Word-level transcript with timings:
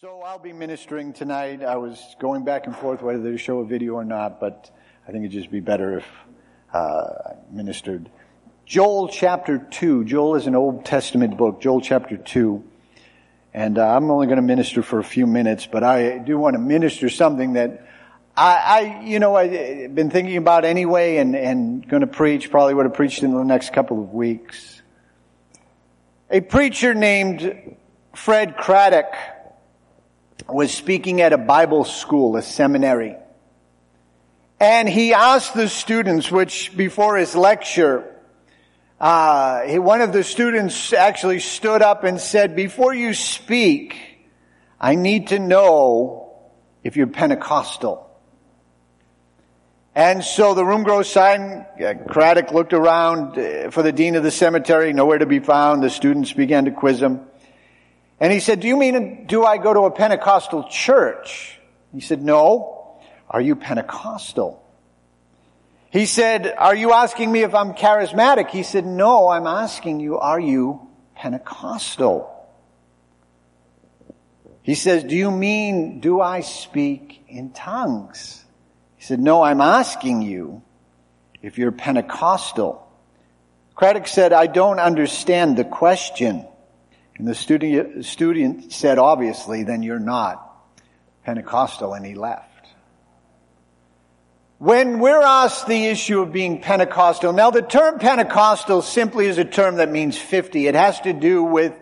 So 0.00 0.22
I'll 0.24 0.38
be 0.38 0.52
ministering 0.52 1.12
tonight. 1.12 1.64
I 1.64 1.74
was 1.78 2.00
going 2.20 2.44
back 2.44 2.68
and 2.68 2.76
forth 2.76 3.02
whether 3.02 3.32
to 3.32 3.36
show 3.36 3.58
a 3.58 3.64
video 3.64 3.94
or 3.94 4.04
not, 4.04 4.38
but 4.38 4.70
I 5.02 5.10
think 5.10 5.24
it'd 5.24 5.32
just 5.32 5.50
be 5.50 5.58
better 5.58 5.98
if 5.98 6.06
uh, 6.72 6.78
I 6.78 7.34
ministered. 7.50 8.08
Joel 8.64 9.08
chapter 9.08 9.58
2. 9.58 10.04
Joel 10.04 10.36
is 10.36 10.46
an 10.46 10.54
Old 10.54 10.84
Testament 10.84 11.36
book, 11.36 11.60
Joel 11.60 11.80
chapter 11.80 12.16
2. 12.16 12.62
And 13.52 13.76
uh, 13.76 13.88
I'm 13.88 14.08
only 14.12 14.28
going 14.28 14.36
to 14.36 14.42
minister 14.42 14.84
for 14.84 15.00
a 15.00 15.04
few 15.04 15.26
minutes, 15.26 15.66
but 15.66 15.82
I 15.82 16.18
do 16.18 16.38
want 16.38 16.54
to 16.54 16.60
minister 16.60 17.08
something 17.08 17.54
that 17.54 17.88
I, 18.36 18.54
I 18.54 19.02
you 19.04 19.18
know, 19.18 19.34
I've 19.34 19.96
been 19.96 20.10
thinking 20.10 20.36
about 20.36 20.64
anyway 20.64 21.16
and, 21.16 21.34
and 21.34 21.88
going 21.88 22.02
to 22.02 22.06
preach, 22.06 22.52
probably 22.52 22.74
would 22.74 22.86
have 22.86 22.94
preached 22.94 23.24
in 23.24 23.32
the 23.32 23.42
next 23.42 23.72
couple 23.72 24.00
of 24.00 24.14
weeks. 24.14 24.80
A 26.30 26.40
preacher 26.40 26.94
named 26.94 27.74
Fred 28.14 28.56
Craddock 28.56 29.12
was 30.46 30.72
speaking 30.72 31.20
at 31.20 31.32
a 31.32 31.38
Bible 31.38 31.84
school, 31.84 32.36
a 32.36 32.42
seminary. 32.42 33.16
And 34.60 34.88
he 34.88 35.14
asked 35.14 35.54
the 35.54 35.68
students, 35.68 36.30
which 36.30 36.76
before 36.76 37.16
his 37.16 37.34
lecture, 37.36 38.14
uh, 39.00 39.66
one 39.76 40.00
of 40.00 40.12
the 40.12 40.24
students 40.24 40.92
actually 40.92 41.40
stood 41.40 41.82
up 41.82 42.04
and 42.04 42.20
said, 42.20 42.56
before 42.56 42.92
you 42.92 43.14
speak, 43.14 43.96
I 44.80 44.96
need 44.96 45.28
to 45.28 45.38
know 45.38 46.32
if 46.82 46.96
you're 46.96 47.06
Pentecostal. 47.06 48.04
And 49.94 50.22
so 50.22 50.54
the 50.54 50.64
room 50.64 50.84
grows 50.84 51.10
silent. 51.10 51.66
Craddock 52.08 52.52
looked 52.52 52.72
around 52.72 53.36
uh, 53.38 53.70
for 53.70 53.82
the 53.82 53.92
dean 53.92 54.14
of 54.14 54.22
the 54.22 54.30
cemetery, 54.30 54.92
nowhere 54.92 55.18
to 55.18 55.26
be 55.26 55.40
found. 55.40 55.82
The 55.82 55.90
students 55.90 56.32
began 56.32 56.66
to 56.66 56.70
quiz 56.70 57.02
him. 57.02 57.27
And 58.20 58.32
he 58.32 58.40
said, 58.40 58.60
do 58.60 58.66
you 58.66 58.76
mean, 58.76 59.26
do 59.26 59.44
I 59.44 59.58
go 59.58 59.72
to 59.72 59.80
a 59.82 59.90
Pentecostal 59.90 60.68
church? 60.68 61.58
He 61.92 62.00
said, 62.00 62.22
no. 62.22 62.98
Are 63.30 63.40
you 63.40 63.56
Pentecostal? 63.56 64.64
He 65.90 66.06
said, 66.06 66.52
are 66.58 66.74
you 66.74 66.92
asking 66.92 67.30
me 67.30 67.42
if 67.42 67.54
I'm 67.54 67.74
charismatic? 67.74 68.50
He 68.50 68.62
said, 68.62 68.84
no, 68.84 69.28
I'm 69.28 69.46
asking 69.46 70.00
you, 70.00 70.18
are 70.18 70.40
you 70.40 70.88
Pentecostal? 71.14 72.34
He 74.62 74.74
says, 74.74 75.04
do 75.04 75.16
you 75.16 75.30
mean, 75.30 76.00
do 76.00 76.20
I 76.20 76.40
speak 76.40 77.24
in 77.28 77.52
tongues? 77.52 78.44
He 78.98 79.04
said, 79.04 79.20
no, 79.20 79.42
I'm 79.42 79.62
asking 79.62 80.22
you 80.22 80.62
if 81.40 81.56
you're 81.56 81.72
Pentecostal. 81.72 82.86
Craddock 83.74 84.08
said, 84.08 84.32
I 84.32 84.46
don't 84.46 84.80
understand 84.80 85.56
the 85.56 85.64
question. 85.64 86.46
And 87.18 87.26
the 87.26 87.34
student, 87.34 88.72
said, 88.72 88.98
obviously, 88.98 89.64
then 89.64 89.82
you're 89.82 89.98
not 89.98 90.44
Pentecostal, 91.24 91.92
and 91.92 92.06
he 92.06 92.14
left. 92.14 92.44
When 94.58 94.98
we're 94.98 95.22
asked 95.22 95.66
the 95.66 95.86
issue 95.86 96.20
of 96.20 96.32
being 96.32 96.60
Pentecostal, 96.60 97.32
now 97.32 97.50
the 97.50 97.62
term 97.62 97.98
Pentecostal 97.98 98.82
simply 98.82 99.26
is 99.26 99.38
a 99.38 99.44
term 99.44 99.76
that 99.76 99.90
means 99.90 100.16
50. 100.16 100.66
It 100.66 100.74
has 100.74 101.00
to 101.02 101.12
do 101.12 101.42
with 101.42 101.72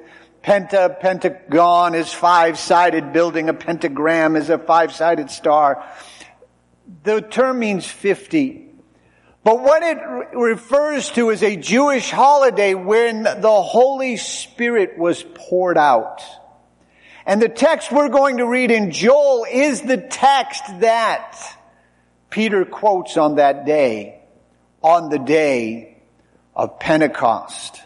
penta, 0.43 1.01
pentagon 1.01 1.95
is 1.95 2.13
five-sided 2.13 3.13
building, 3.13 3.49
a 3.49 3.55
pentagram 3.55 4.37
is 4.37 4.51
a 4.51 4.59
five-sided 4.59 5.31
star. 5.31 5.87
The 7.03 7.21
term 7.21 7.59
means 7.59 7.87
50. 7.87 8.66
But 9.47 9.63
what 9.63 9.85
it 9.85 9.97
refers 10.37 11.09
to 11.13 11.31
is 11.31 11.41
a 11.45 11.55
Jewish 11.55 12.11
holiday 12.11 12.75
when 12.75 13.23
the 13.23 13.63
Holy 13.63 14.17
Spirit 14.17 14.99
was 14.99 15.23
poured 15.23 15.79
out. 15.79 16.21
And 17.25 17.41
the 17.41 17.49
text 17.49 17.93
we're 17.93 18.09
going 18.09 18.39
to 18.39 18.45
read 18.49 18.73
in 18.73 18.91
Joel 18.91 19.47
is 19.49 19.83
the 19.83 19.99
text 19.99 20.65
that 20.81 21.39
Peter 22.29 22.65
quotes 22.65 23.17
on 23.17 23.37
that 23.37 23.65
day, 23.65 24.21
on 24.83 25.11
the 25.11 25.21
day 25.21 25.99
of 26.57 26.81
Pentecost. 26.81 27.81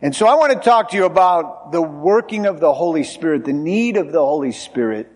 And 0.00 0.16
so 0.16 0.26
I 0.26 0.36
want 0.36 0.54
to 0.54 0.60
talk 0.60 0.92
to 0.92 0.96
you 0.96 1.04
about 1.04 1.72
the 1.72 1.82
working 1.82 2.46
of 2.46 2.58
the 2.58 2.72
Holy 2.72 3.04
Spirit, 3.04 3.44
the 3.44 3.52
need 3.52 3.98
of 3.98 4.12
the 4.12 4.24
Holy 4.24 4.52
Spirit, 4.52 5.12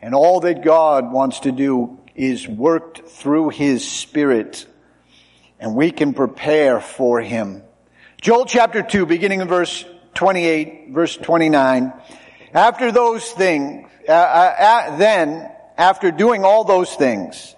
and 0.00 0.14
all 0.14 0.38
that 0.42 0.62
God 0.62 1.10
wants 1.10 1.40
to 1.40 1.50
do 1.50 1.98
is 2.14 2.46
worked 2.46 3.08
through 3.08 3.48
His 3.48 3.84
Spirit 3.90 4.68
and 5.58 5.74
we 5.74 5.90
can 5.90 6.14
prepare 6.14 6.80
for 6.80 7.20
him. 7.20 7.62
Joel 8.20 8.46
chapter 8.46 8.82
2, 8.82 9.06
beginning 9.06 9.40
in 9.40 9.48
verse 9.48 9.84
28, 10.14 10.88
verse 10.90 11.16
29. 11.16 11.92
After 12.52 12.90
those 12.90 13.30
things, 13.30 13.88
uh, 14.08 14.12
uh, 14.12 14.96
then, 14.96 15.50
after 15.76 16.10
doing 16.10 16.44
all 16.44 16.64
those 16.64 16.94
things, 16.94 17.54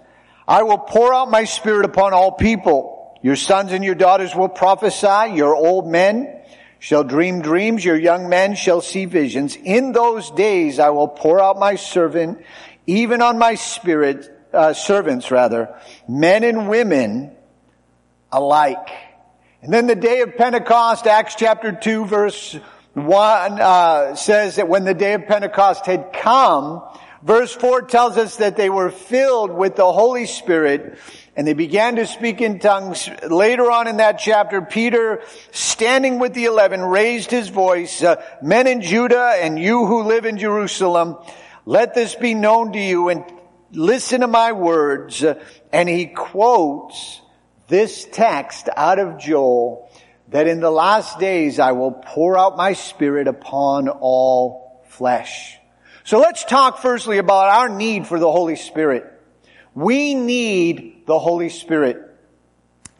I 0.47 0.63
will 0.63 0.79
pour 0.79 1.15
out 1.15 1.31
my 1.31 1.45
spirit 1.45 1.85
upon 1.85 2.15
all 2.15 2.33
people. 2.33 3.19
Your 3.23 3.37
sons 3.37 3.73
and 3.73 3.85
your 3.85 3.95
daughters 3.95 4.35
will 4.35 4.49
prophesy. 4.49 5.35
Your 5.35 5.55
old 5.55 5.87
men 5.87 6.41
shall 6.79 7.05
dream 7.05 7.43
dreams. 7.43 7.85
Your 7.85 7.99
young 7.99 8.29
men 8.29 8.55
shall 8.55 8.81
see 8.81 9.05
visions. 9.05 9.57
In 9.57 9.93
those 9.93 10.31
days 10.31 10.79
I 10.79 10.91
will 10.91 11.09
pour 11.09 11.41
out 11.41 11.59
my 11.59 11.75
servant, 11.75 12.45
even 12.87 13.23
on 13.23 13.39
my 13.39 13.57
spirit, 13.57 14.29
uh, 14.53 14.73
servants 14.73 15.31
rather, 15.31 15.79
men 16.09 16.45
and 16.45 16.69
women, 16.69 17.37
alike. 18.33 18.89
And 19.63 19.73
then 19.73 19.87
the 19.87 19.97
day 19.97 20.21
of 20.21 20.37
Pentecost, 20.37 21.07
Acts 21.07 21.35
chapter 21.35 21.73
2 21.73 22.07
verse 22.07 22.57
1 22.95 23.61
uh, 23.61 24.15
says 24.15 24.57
that 24.57 24.69
when 24.69 24.85
the 24.85 24.95
day 24.95 25.15
of 25.15 25.27
Pentecost 25.27 25.87
had 25.87 26.13
come, 26.13 26.83
verse 27.23 27.55
4 27.55 27.83
tells 27.83 28.17
us 28.17 28.37
that 28.37 28.57
they 28.57 28.71
were 28.71 28.91
filled 28.91 29.53
with 29.53 29.77
the 29.77 29.91
Holy 29.91 30.27
Spirit 30.27 30.99
and 31.37 31.47
they 31.47 31.55
began 31.55 31.97
to 31.97 32.07
speak 32.07 32.41
in 32.41 32.59
tongues. 32.59 33.09
Later 33.29 33.71
on 33.71 33.87
in 33.87 33.99
that 33.99 34.19
chapter, 34.19 34.61
Peter, 34.61 35.23
standing 35.53 36.19
with 36.19 36.35
the 36.35 36.47
eleven, 36.47 36.83
raised 36.83 37.31
his 37.31 37.49
voice, 37.49 38.03
uh, 38.03 38.21
Men 38.43 38.67
in 38.67 38.83
Judah 38.83 39.35
and 39.41 39.57
you 39.57 39.87
who 39.87 40.03
live 40.03 40.25
in 40.25 40.39
Jerusalem, 40.39 41.17
let 41.65 41.95
this 41.95 42.17
be 42.17 42.35
known 42.35 42.73
to 42.73 42.81
you 42.81 43.09
and 43.09 43.25
listen 43.71 44.23
to 44.23 44.27
my 44.27 44.51
words. 44.51 45.25
And 45.73 45.89
he 45.89 46.07
quotes 46.07 47.21
this 47.69 48.07
text 48.11 48.69
out 48.77 48.99
of 48.99 49.19
Joel 49.19 49.91
that 50.29 50.49
in 50.49 50.61
the 50.61 50.71
last 50.71 51.19
days 51.19 51.59
I 51.59 51.73
will 51.73 51.93
pour 51.93 52.37
out 52.37 52.57
my 52.57 52.73
spirit 52.73 53.29
upon 53.29 53.89
all 53.89 54.83
flesh. 54.89 55.59
So 56.05 56.19
let's 56.19 56.45
talk 56.45 56.79
firstly 56.79 57.19
about 57.19 57.49
our 57.49 57.69
need 57.69 58.07
for 58.07 58.19
the 58.19 58.31
Holy 58.31 58.57
Spirit. 58.57 59.05
We 59.75 60.15
need 60.15 61.07
the 61.07 61.19
Holy 61.19 61.51
Spirit. 61.51 62.05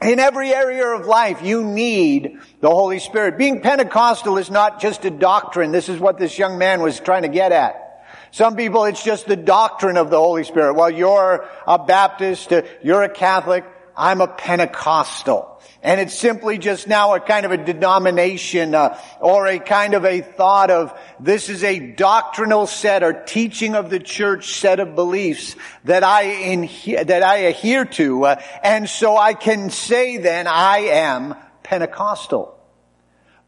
In 0.01 0.21
every 0.21 0.55
area 0.55 0.87
of 0.87 1.07
life, 1.07 1.43
you 1.43 1.65
need 1.65 2.39
the 2.61 2.69
Holy 2.69 3.01
Spirit. 3.01 3.37
Being 3.37 3.63
Pentecostal 3.63 4.39
is 4.39 4.51
not 4.51 4.81
just 4.81 5.05
a 5.05 5.11
doctrine. 5.11 5.73
This 5.73 5.89
is 5.89 5.99
what 5.99 6.19
this 6.19 6.39
young 6.39 6.59
man 6.59 6.83
was 6.83 7.01
trying 7.01 7.23
to 7.23 7.29
get 7.29 7.51
at. 7.51 8.05
Some 8.31 8.55
people, 8.55 8.85
it's 8.85 9.03
just 9.03 9.27
the 9.27 9.37
doctrine 9.37 9.97
of 9.97 10.11
the 10.11 10.19
Holy 10.19 10.45
Spirit. 10.45 10.75
Well, 10.75 10.91
you're 10.91 11.47
a 11.67 11.79
Baptist, 11.79 12.53
uh, 12.53 12.63
you're 12.83 13.03
a 13.03 13.09
Catholic, 13.09 13.65
I'm 13.99 14.21
a 14.21 14.29
Pentecostal. 14.29 15.61
And 15.83 16.01
it's 16.01 16.15
simply 16.19 16.59
just 16.59 16.89
now 16.89 17.15
a 17.15 17.21
kind 17.21 17.45
of 17.47 17.53
a 17.53 17.57
denomination 17.57 18.75
uh, 18.75 18.99
or 19.21 19.47
a 19.47 19.59
kind 19.59 19.95
of 19.95 20.05
a 20.05 20.21
thought 20.21 20.71
of 20.71 20.99
this 21.21 21.49
is 21.49 21.63
a 21.63 21.79
doctrinal 21.79 22.67
set 22.67 23.03
or 23.03 23.13
teaching 23.13 23.75
of 23.75 23.91
the 23.91 24.01
church 24.01 24.55
set 24.55 24.81
of 24.81 24.95
beliefs 24.95 25.57
that 25.85 26.05
I 26.05 26.25
inhe- 26.25 27.07
that 27.07 27.23
I 27.23 27.37
adhere 27.37 27.85
to, 27.85 28.25
uh, 28.25 28.43
and 28.63 28.89
so 28.89 29.17
I 29.17 29.35
can 29.35 29.71
say 29.71 30.17
then 30.17 30.47
I 30.47 30.79
am 30.79 31.37
Pentecostal. 31.63 32.59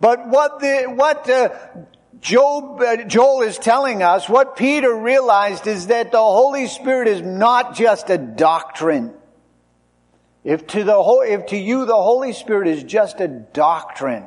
But 0.00 0.28
what 0.28 0.60
the 0.60 0.84
what 0.94 1.28
uh, 1.28 1.50
Job, 2.20 2.80
uh, 2.80 3.04
Joel 3.04 3.42
is 3.42 3.58
telling 3.58 4.02
us, 4.02 4.28
what 4.28 4.56
Peter 4.56 4.94
realized 4.94 5.66
is 5.66 5.86
that 5.86 6.12
the 6.12 6.18
Holy 6.18 6.66
Spirit 6.66 7.08
is 7.08 7.22
not 7.22 7.74
just 7.74 8.10
a 8.10 8.18
doctrine. 8.18 9.14
If 10.42 10.66
to 10.68 10.84
the 10.84 10.98
if 11.28 11.46
to 11.46 11.56
you 11.56 11.84
the 11.84 11.94
Holy 11.94 12.32
Spirit 12.32 12.68
is 12.68 12.82
just 12.82 13.20
a 13.20 13.28
doctrine, 13.28 14.26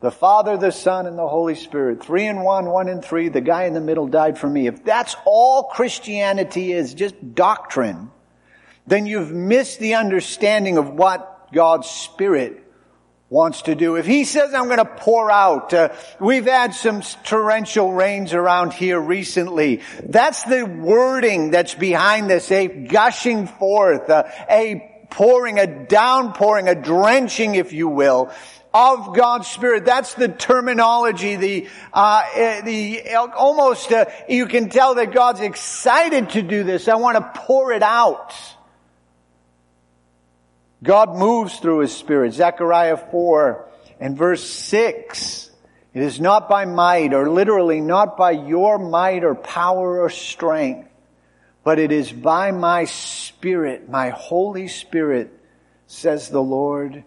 the 0.00 0.10
Father, 0.10 0.56
the 0.56 0.70
Son, 0.70 1.06
and 1.06 1.18
the 1.18 1.26
Holy 1.26 1.54
Spirit, 1.54 2.04
three 2.04 2.26
in 2.26 2.42
one, 2.42 2.66
one 2.66 2.88
in 2.88 3.00
three, 3.00 3.28
the 3.28 3.40
guy 3.40 3.64
in 3.64 3.72
the 3.72 3.80
middle 3.80 4.06
died 4.06 4.38
for 4.38 4.48
me. 4.48 4.66
If 4.66 4.84
that's 4.84 5.16
all 5.24 5.64
Christianity 5.64 6.72
is, 6.72 6.94
just 6.94 7.34
doctrine, 7.34 8.10
then 8.86 9.06
you've 9.06 9.32
missed 9.32 9.78
the 9.78 9.94
understanding 9.94 10.76
of 10.76 10.90
what 10.90 11.52
God's 11.52 11.88
Spirit 11.88 12.64
wants 13.30 13.62
to 13.62 13.74
do. 13.74 13.96
If 13.96 14.06
he 14.06 14.24
says, 14.24 14.54
I'm 14.54 14.66
going 14.66 14.78
to 14.78 14.84
pour 14.84 15.30
out, 15.30 15.74
uh, 15.74 15.90
we've 16.20 16.46
had 16.46 16.74
some 16.74 17.02
torrential 17.24 17.92
rains 17.92 18.32
around 18.32 18.72
here 18.72 19.00
recently. 19.00 19.82
That's 20.02 20.44
the 20.44 20.64
wording 20.64 21.50
that's 21.50 21.74
behind 21.74 22.30
this, 22.30 22.50
a 22.50 22.68
gushing 22.68 23.46
forth, 23.46 24.08
uh, 24.08 24.24
a 24.48 24.97
pouring, 25.10 25.58
a 25.58 25.66
downpouring, 25.66 26.68
a 26.68 26.74
drenching, 26.74 27.54
if 27.54 27.72
you 27.72 27.88
will, 27.88 28.32
of 28.72 29.14
God's 29.14 29.48
Spirit. 29.48 29.84
That's 29.84 30.14
the 30.14 30.28
terminology, 30.28 31.36
the, 31.36 31.68
uh, 31.92 32.22
eh, 32.34 32.60
the, 32.62 33.16
almost, 33.16 33.90
uh, 33.92 34.06
you 34.28 34.46
can 34.46 34.68
tell 34.68 34.94
that 34.96 35.12
God's 35.12 35.40
excited 35.40 36.30
to 36.30 36.42
do 36.42 36.64
this. 36.64 36.88
I 36.88 36.96
want 36.96 37.16
to 37.16 37.40
pour 37.40 37.72
it 37.72 37.82
out. 37.82 38.34
God 40.82 41.16
moves 41.16 41.58
through 41.58 41.80
His 41.80 41.96
Spirit. 41.96 42.34
Zechariah 42.34 42.96
4 42.96 43.68
and 44.00 44.16
verse 44.16 44.44
6. 44.44 45.50
It 45.94 46.02
is 46.02 46.20
not 46.20 46.48
by 46.48 46.64
might, 46.64 47.14
or 47.14 47.30
literally 47.30 47.80
not 47.80 48.16
by 48.16 48.32
your 48.32 48.78
might 48.78 49.24
or 49.24 49.34
power 49.34 50.00
or 50.02 50.10
strength, 50.10 50.87
but 51.64 51.78
it 51.78 51.92
is 51.92 52.12
by 52.12 52.50
my 52.50 52.84
Spirit, 52.84 53.88
my 53.88 54.10
Holy 54.10 54.68
Spirit, 54.68 55.32
says 55.86 56.28
the 56.28 56.42
Lord 56.42 57.04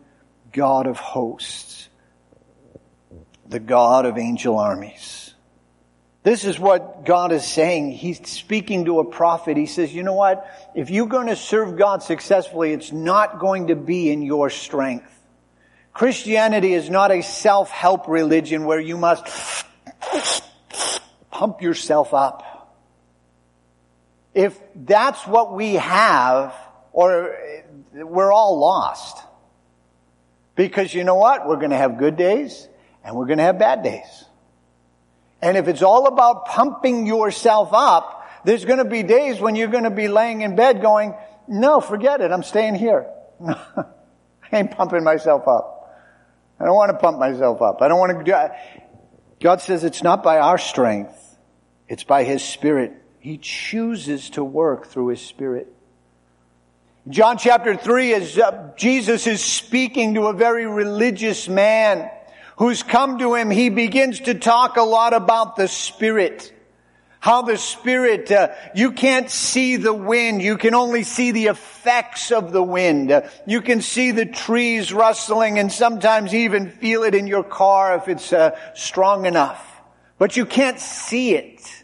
God 0.52 0.88
of 0.88 0.98
hosts, 0.98 1.88
the 3.48 3.60
God 3.60 4.06
of 4.06 4.18
angel 4.18 4.58
armies. 4.58 5.34
This 6.24 6.46
is 6.46 6.60
what 6.60 7.04
God 7.04 7.32
is 7.32 7.44
saying. 7.44 7.92
He's 7.92 8.28
speaking 8.30 8.86
to 8.86 9.00
a 9.00 9.06
prophet. 9.06 9.58
He 9.58 9.66
says, 9.66 9.92
you 9.92 10.04
know 10.04 10.14
what? 10.14 10.46
If 10.76 10.92
you're 10.92 11.08
going 11.08 11.28
to 11.28 11.36
serve 11.36 11.78
God 11.78 12.04
successfully, 12.04 12.74
it's 12.74 12.92
not 12.92 13.40
going 13.40 13.68
to 13.68 13.76
be 13.76 14.12
in 14.12 14.22
your 14.22 14.52
strength. 14.52 15.12
Christianity 15.94 16.74
is 16.74 16.90
not 16.90 17.12
a 17.12 17.24
self-help 17.24 18.08
religion 18.08 18.66
where 18.66 18.80
you 18.80 18.98
must 18.98 19.26
pump 21.32 21.62
yourself 21.62 22.14
up. 22.14 22.46
If 24.34 24.60
that's 24.76 25.28
what 25.28 25.54
we 25.54 25.76
have, 25.76 26.54
or 26.94 27.38
we're 27.94 28.32
all 28.32 28.60
lost. 28.60 29.24
Because 30.56 30.94
you 30.94 31.04
know 31.04 31.16
what? 31.16 31.48
We're 31.48 31.58
going 31.58 31.72
to 31.72 31.78
have 31.78 31.98
good 31.98 32.18
days 32.18 32.68
and 33.04 33.16
we're 33.16 33.26
going 33.26 33.38
to 33.38 33.44
have 33.44 33.60
bad 33.60 33.84
days. 33.84 34.26
And 35.42 35.58
if 35.58 35.68
it's 35.68 35.82
all 35.82 36.08
about 36.08 36.46
pumping 36.46 37.08
yourself 37.08 37.70
up, 37.74 38.30
there's 38.46 38.66
going 38.66 38.78
to 38.78 38.86
be 38.86 39.04
days 39.04 39.40
when 39.40 39.56
you're 39.56 39.70
going 39.70 39.86
to 39.86 39.90
be 39.90 40.08
laying 40.08 40.42
in 40.42 40.56
bed 40.56 40.82
going, 40.82 41.16
no, 41.48 41.82
forget 41.82 42.22
it. 42.22 42.32
I'm 42.32 42.44
staying 42.44 42.76
here. 42.76 43.08
I 43.48 43.86
ain't 44.54 44.72
pumping 44.72 45.04
myself 45.04 45.48
up. 45.48 45.78
I 46.60 46.66
don't 46.66 46.76
want 46.76 46.92
to 46.92 46.98
pump 46.98 47.18
myself 47.18 47.62
up. 47.62 47.82
I 47.82 47.88
don't 47.88 47.98
want 47.98 48.20
to 48.20 48.24
do, 48.24 48.54
God 49.42 49.62
says 49.62 49.84
it's 49.84 50.04
not 50.04 50.22
by 50.22 50.38
our 50.38 50.60
strength. 50.60 51.18
It's 51.88 52.04
by 52.04 52.24
His 52.24 52.44
Spirit. 52.44 53.01
He 53.22 53.38
chooses 53.38 54.32
to 54.32 54.44
work 54.44 54.88
through 54.88 55.08
His 55.10 55.22
Spirit. 55.22 55.72
John 57.08 57.38
chapter 57.38 57.76
3 57.76 58.14
as 58.14 58.38
uh, 58.38 58.72
Jesus 58.76 59.26
is 59.26 59.44
speaking 59.44 60.16
to 60.16 60.28
a 60.28 60.34
very 60.34 60.66
religious 60.68 61.48
man 61.48 62.10
who's 62.58 62.84
come 62.84 63.18
to 63.20 63.34
him, 63.34 63.50
he 63.50 63.70
begins 63.70 64.20
to 64.22 64.36
talk 64.36 64.78
a 64.78 64.84
lot 64.84 65.14
about 65.14 65.56
the 65.56 65.68
Spirit. 65.68 66.54
How 67.20 67.42
the 67.42 67.58
Spirit, 67.58 68.32
uh, 68.32 68.50
you 68.76 68.92
can't 68.92 69.32
see 69.32 69.78
the 69.78 69.94
wind, 69.94 70.44
you 70.44 70.58
can 70.58 70.76
only 70.76 71.02
see 71.02 71.32
the 71.32 71.48
effects 71.48 72.32
of 72.32 72.52
the 72.52 72.62
wind. 72.62 73.12
Uh, 73.12 73.30
you 73.48 73.62
can 73.62 73.82
see 73.82 74.12
the 74.12 74.28
trees 74.28 74.94
rustling 74.94 75.58
and 75.58 75.72
sometimes 75.72 76.36
even 76.36 76.70
feel 76.70 77.02
it 77.02 77.16
in 77.16 77.26
your 77.26 77.44
car 77.44 77.96
if 77.98 78.08
it's 78.08 78.32
uh, 78.32 78.56
strong 78.76 79.26
enough. 79.26 79.68
But 80.20 80.38
you 80.38 80.46
can't 80.46 80.80
see 80.80 81.34
it. 81.36 81.81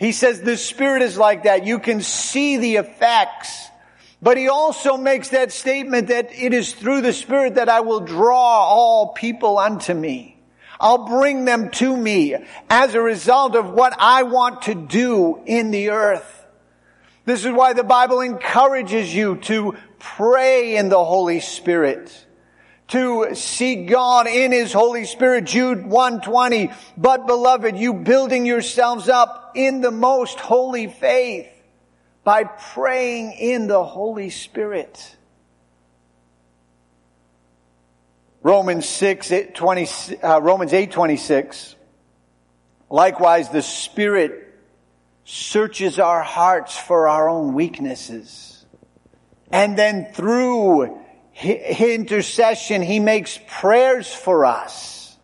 He 0.00 0.12
says 0.12 0.40
the 0.40 0.56
Spirit 0.56 1.02
is 1.02 1.18
like 1.18 1.42
that. 1.42 1.66
You 1.66 1.78
can 1.78 2.00
see 2.00 2.56
the 2.56 2.76
effects. 2.76 3.68
But 4.22 4.38
he 4.38 4.48
also 4.48 4.96
makes 4.96 5.28
that 5.28 5.52
statement 5.52 6.08
that 6.08 6.32
it 6.32 6.54
is 6.54 6.72
through 6.72 7.02
the 7.02 7.12
Spirit 7.12 7.56
that 7.56 7.68
I 7.68 7.80
will 7.80 8.00
draw 8.00 8.64
all 8.64 9.08
people 9.08 9.58
unto 9.58 9.92
me. 9.92 10.38
I'll 10.80 11.06
bring 11.06 11.44
them 11.44 11.70
to 11.72 11.94
me 11.94 12.34
as 12.70 12.94
a 12.94 13.00
result 13.02 13.54
of 13.54 13.72
what 13.72 13.94
I 13.98 14.22
want 14.22 14.62
to 14.62 14.74
do 14.74 15.42
in 15.44 15.70
the 15.70 15.90
earth. 15.90 16.46
This 17.26 17.44
is 17.44 17.52
why 17.52 17.74
the 17.74 17.84
Bible 17.84 18.22
encourages 18.22 19.14
you 19.14 19.36
to 19.42 19.76
pray 19.98 20.76
in 20.76 20.88
the 20.88 21.04
Holy 21.04 21.40
Spirit. 21.40 22.10
To 22.90 23.34
see 23.34 23.86
God 23.86 24.26
in 24.26 24.52
His 24.52 24.72
Holy 24.72 25.04
Spirit. 25.04 25.44
Jude 25.44 25.86
120. 25.86 26.70
But 26.96 27.26
beloved, 27.26 27.76
you 27.76 27.94
building 27.94 28.46
yourselves 28.46 29.08
up 29.08 29.52
in 29.54 29.80
the 29.80 29.90
most 29.90 30.38
holy 30.40 30.88
faith 30.88 31.48
by 32.24 32.44
praying 32.44 33.32
in 33.32 33.66
the 33.66 33.82
Holy 33.82 34.30
Spirit. 34.30 35.16
Romans 38.42 38.88
6, 38.88 39.32
20, 39.54 39.88
uh, 40.22 40.40
Romans 40.40 40.72
8, 40.72 40.90
26. 40.90 41.76
Likewise, 42.88 43.50
the 43.50 43.62
Spirit 43.62 44.54
searches 45.24 45.98
our 45.98 46.22
hearts 46.22 46.76
for 46.76 47.06
our 47.06 47.28
own 47.28 47.54
weaknesses. 47.54 48.64
And 49.52 49.76
then 49.76 50.12
through 50.12 50.99
intercession, 51.42 52.82
he 52.82 53.00
makes 53.00 53.38
prayers 53.48 54.12
for 54.12 54.44
us 54.44 55.16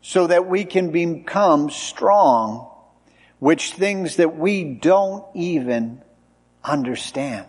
so 0.00 0.26
that 0.26 0.46
we 0.46 0.64
can 0.64 0.90
become 0.90 1.70
strong, 1.70 2.70
which 3.38 3.72
things 3.72 4.16
that 4.16 4.36
we 4.36 4.64
don't 4.64 5.24
even 5.34 6.02
understand. 6.62 7.46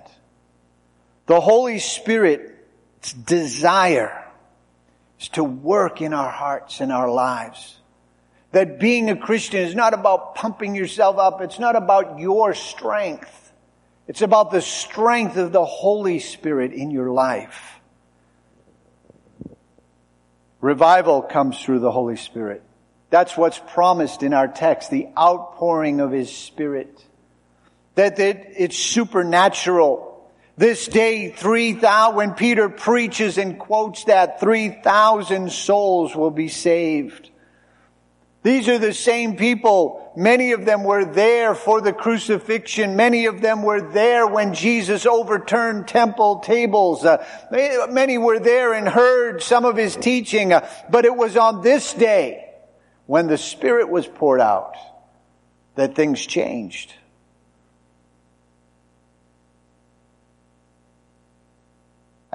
The 1.25 1.39
Holy 1.39 1.79
Spirit's 1.79 3.13
desire 3.13 4.25
is 5.19 5.29
to 5.29 5.43
work 5.43 6.01
in 6.01 6.13
our 6.13 6.29
hearts 6.29 6.81
and 6.81 6.91
our 6.91 7.09
lives. 7.09 7.77
That 8.51 8.79
being 8.79 9.09
a 9.09 9.17
Christian 9.17 9.61
is 9.61 9.75
not 9.75 9.93
about 9.93 10.35
pumping 10.35 10.75
yourself 10.75 11.17
up. 11.17 11.41
It's 11.41 11.59
not 11.59 11.75
about 11.75 12.19
your 12.19 12.53
strength. 12.53 13.51
It's 14.07 14.21
about 14.21 14.51
the 14.51 14.61
strength 14.61 15.35
of 15.37 15.51
the 15.51 15.65
Holy 15.65 16.19
Spirit 16.19 16.71
in 16.71 16.91
your 16.91 17.11
life. 17.11 17.74
Revival 20.65 21.21
comes 21.21 21.61
through 21.61 21.77
the 21.77 21.91
Holy 21.91 22.15
Spirit. 22.15 22.63
That's 23.11 23.37
what's 23.37 23.59
promised 23.59 24.23
in 24.23 24.33
our 24.33 24.47
text, 24.47 24.89
the 24.89 25.09
outpouring 25.15 25.99
of 25.99 26.11
His 26.11 26.35
Spirit 26.35 27.05
that 27.93 28.19
it's 28.19 28.75
supernatural. 28.75 30.27
This 30.57 30.87
day, 30.87 31.29
3,000, 31.29 32.15
when 32.15 32.33
Peter 32.33 32.67
preaches 32.67 33.37
and 33.37 33.59
quotes 33.59 34.05
that, 34.05 34.39
3,000 34.39 35.51
souls 35.51 36.15
will 36.15 36.31
be 36.31 36.47
saved. 36.47 37.29
These 38.45 38.69
are 38.69 38.77
the 38.77 38.93
same 38.93 39.37
people. 39.37 40.13
Many 40.15 40.51
of 40.51 40.65
them 40.65 40.83
were 40.83 41.03
there 41.03 41.55
for 41.55 41.81
the 41.81 41.91
crucifixion. 41.91 42.95
Many 42.95 43.25
of 43.25 43.41
them 43.41 43.63
were 43.63 43.81
there 43.81 44.27
when 44.27 44.53
Jesus 44.53 45.07
overturned 45.07 45.87
temple 45.87 46.41
tables. 46.41 47.03
Uh, 47.03 47.25
many 47.89 48.19
were 48.19 48.37
there 48.37 48.73
and 48.73 48.87
heard 48.87 49.41
some 49.41 49.65
of 49.65 49.75
his 49.75 49.95
teaching. 49.95 50.53
Uh, 50.53 50.69
but 50.91 51.05
it 51.05 51.15
was 51.15 51.35
on 51.35 51.63
this 51.63 51.91
day 51.93 52.53
when 53.07 53.25
the 53.25 53.39
Spirit 53.39 53.89
was 53.89 54.05
poured 54.05 54.41
out 54.41 54.75
that 55.73 55.95
things 55.95 56.23
changed. 56.23 56.93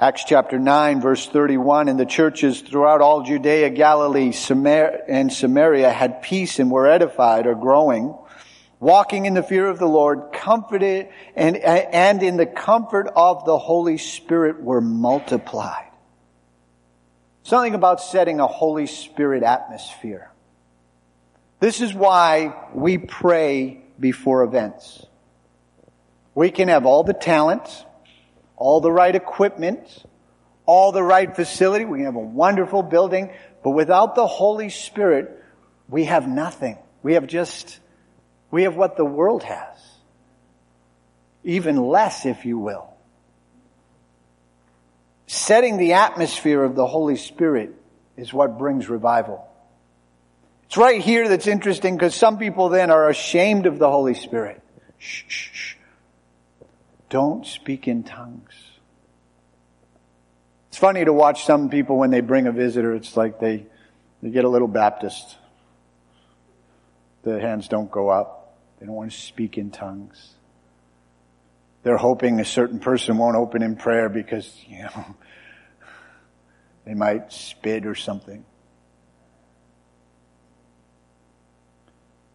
Acts 0.01 0.23
chapter 0.25 0.57
9 0.57 0.99
verse 0.99 1.27
31, 1.27 1.87
and 1.87 1.99
the 1.99 2.07
churches 2.07 2.61
throughout 2.61 3.01
all 3.01 3.21
Judea, 3.21 3.69
Galilee, 3.69 4.33
and 4.49 5.31
Samaria 5.31 5.91
had 5.91 6.23
peace 6.23 6.57
and 6.57 6.71
were 6.71 6.87
edified 6.87 7.45
or 7.45 7.53
growing, 7.53 8.17
walking 8.79 9.27
in 9.27 9.35
the 9.35 9.43
fear 9.43 9.67
of 9.67 9.77
the 9.77 9.85
Lord, 9.85 10.33
comforted, 10.33 11.09
and, 11.35 11.55
and 11.55 12.23
in 12.23 12.35
the 12.35 12.47
comfort 12.47 13.11
of 13.15 13.45
the 13.45 13.59
Holy 13.59 13.99
Spirit 13.99 14.63
were 14.63 14.81
multiplied. 14.81 15.91
Something 17.43 17.75
about 17.75 18.01
setting 18.01 18.39
a 18.39 18.47
Holy 18.47 18.87
Spirit 18.87 19.43
atmosphere. 19.43 20.31
This 21.59 21.79
is 21.79 21.93
why 21.93 22.55
we 22.73 22.97
pray 22.97 23.83
before 23.99 24.41
events. 24.45 25.05
We 26.33 26.49
can 26.49 26.69
have 26.69 26.87
all 26.87 27.03
the 27.03 27.13
talents, 27.13 27.85
all 28.61 28.79
the 28.79 28.91
right 28.91 29.15
equipment, 29.15 30.05
all 30.67 30.91
the 30.91 31.01
right 31.01 31.35
facility. 31.35 31.83
We 31.83 32.03
have 32.03 32.15
a 32.15 32.19
wonderful 32.19 32.83
building, 32.83 33.31
but 33.63 33.71
without 33.71 34.13
the 34.13 34.27
Holy 34.27 34.69
Spirit, 34.69 35.43
we 35.89 36.05
have 36.05 36.27
nothing. 36.27 36.77
We 37.01 37.15
have 37.15 37.25
just, 37.25 37.79
we 38.51 38.63
have 38.63 38.75
what 38.75 38.97
the 38.97 39.03
world 39.03 39.41
has. 39.41 39.75
Even 41.43 41.75
less, 41.75 42.27
if 42.27 42.45
you 42.45 42.59
will. 42.59 42.87
Setting 45.25 45.77
the 45.77 45.93
atmosphere 45.93 46.63
of 46.63 46.75
the 46.75 46.85
Holy 46.85 47.15
Spirit 47.15 47.73
is 48.15 48.31
what 48.31 48.59
brings 48.59 48.89
revival. 48.89 49.43
It's 50.65 50.77
right 50.77 51.01
here 51.01 51.27
that's 51.27 51.47
interesting 51.47 51.95
because 51.95 52.13
some 52.13 52.37
people 52.37 52.69
then 52.69 52.91
are 52.91 53.09
ashamed 53.09 53.65
of 53.65 53.79
the 53.79 53.89
Holy 53.89 54.13
Spirit. 54.13 54.61
Shh, 54.99 55.23
shh, 55.27 55.49
shh. 55.51 55.75
Don't 57.11 57.45
speak 57.45 57.89
in 57.89 58.03
tongues. 58.03 58.53
It's 60.69 60.77
funny 60.77 61.03
to 61.03 61.11
watch 61.11 61.43
some 61.43 61.69
people 61.69 61.97
when 61.97 62.09
they 62.09 62.21
bring 62.21 62.47
a 62.47 62.53
visitor, 62.53 62.95
it's 62.95 63.17
like 63.17 63.37
they, 63.37 63.65
they 64.23 64.29
get 64.29 64.45
a 64.45 64.49
little 64.49 64.69
Baptist. 64.69 65.37
The 67.23 67.41
hands 67.41 67.67
don't 67.67 67.91
go 67.91 68.07
up. 68.07 68.57
They 68.79 68.85
don't 68.85 68.95
want 68.95 69.11
to 69.11 69.17
speak 69.19 69.57
in 69.57 69.71
tongues. 69.71 70.35
They're 71.83 71.97
hoping 71.97 72.39
a 72.39 72.45
certain 72.45 72.79
person 72.79 73.17
won't 73.17 73.35
open 73.35 73.61
in 73.61 73.75
prayer 73.75 74.07
because, 74.07 74.49
you 74.65 74.83
know, 74.83 75.15
they 76.85 76.93
might 76.93 77.33
spit 77.33 77.85
or 77.85 77.95
something. 77.95 78.45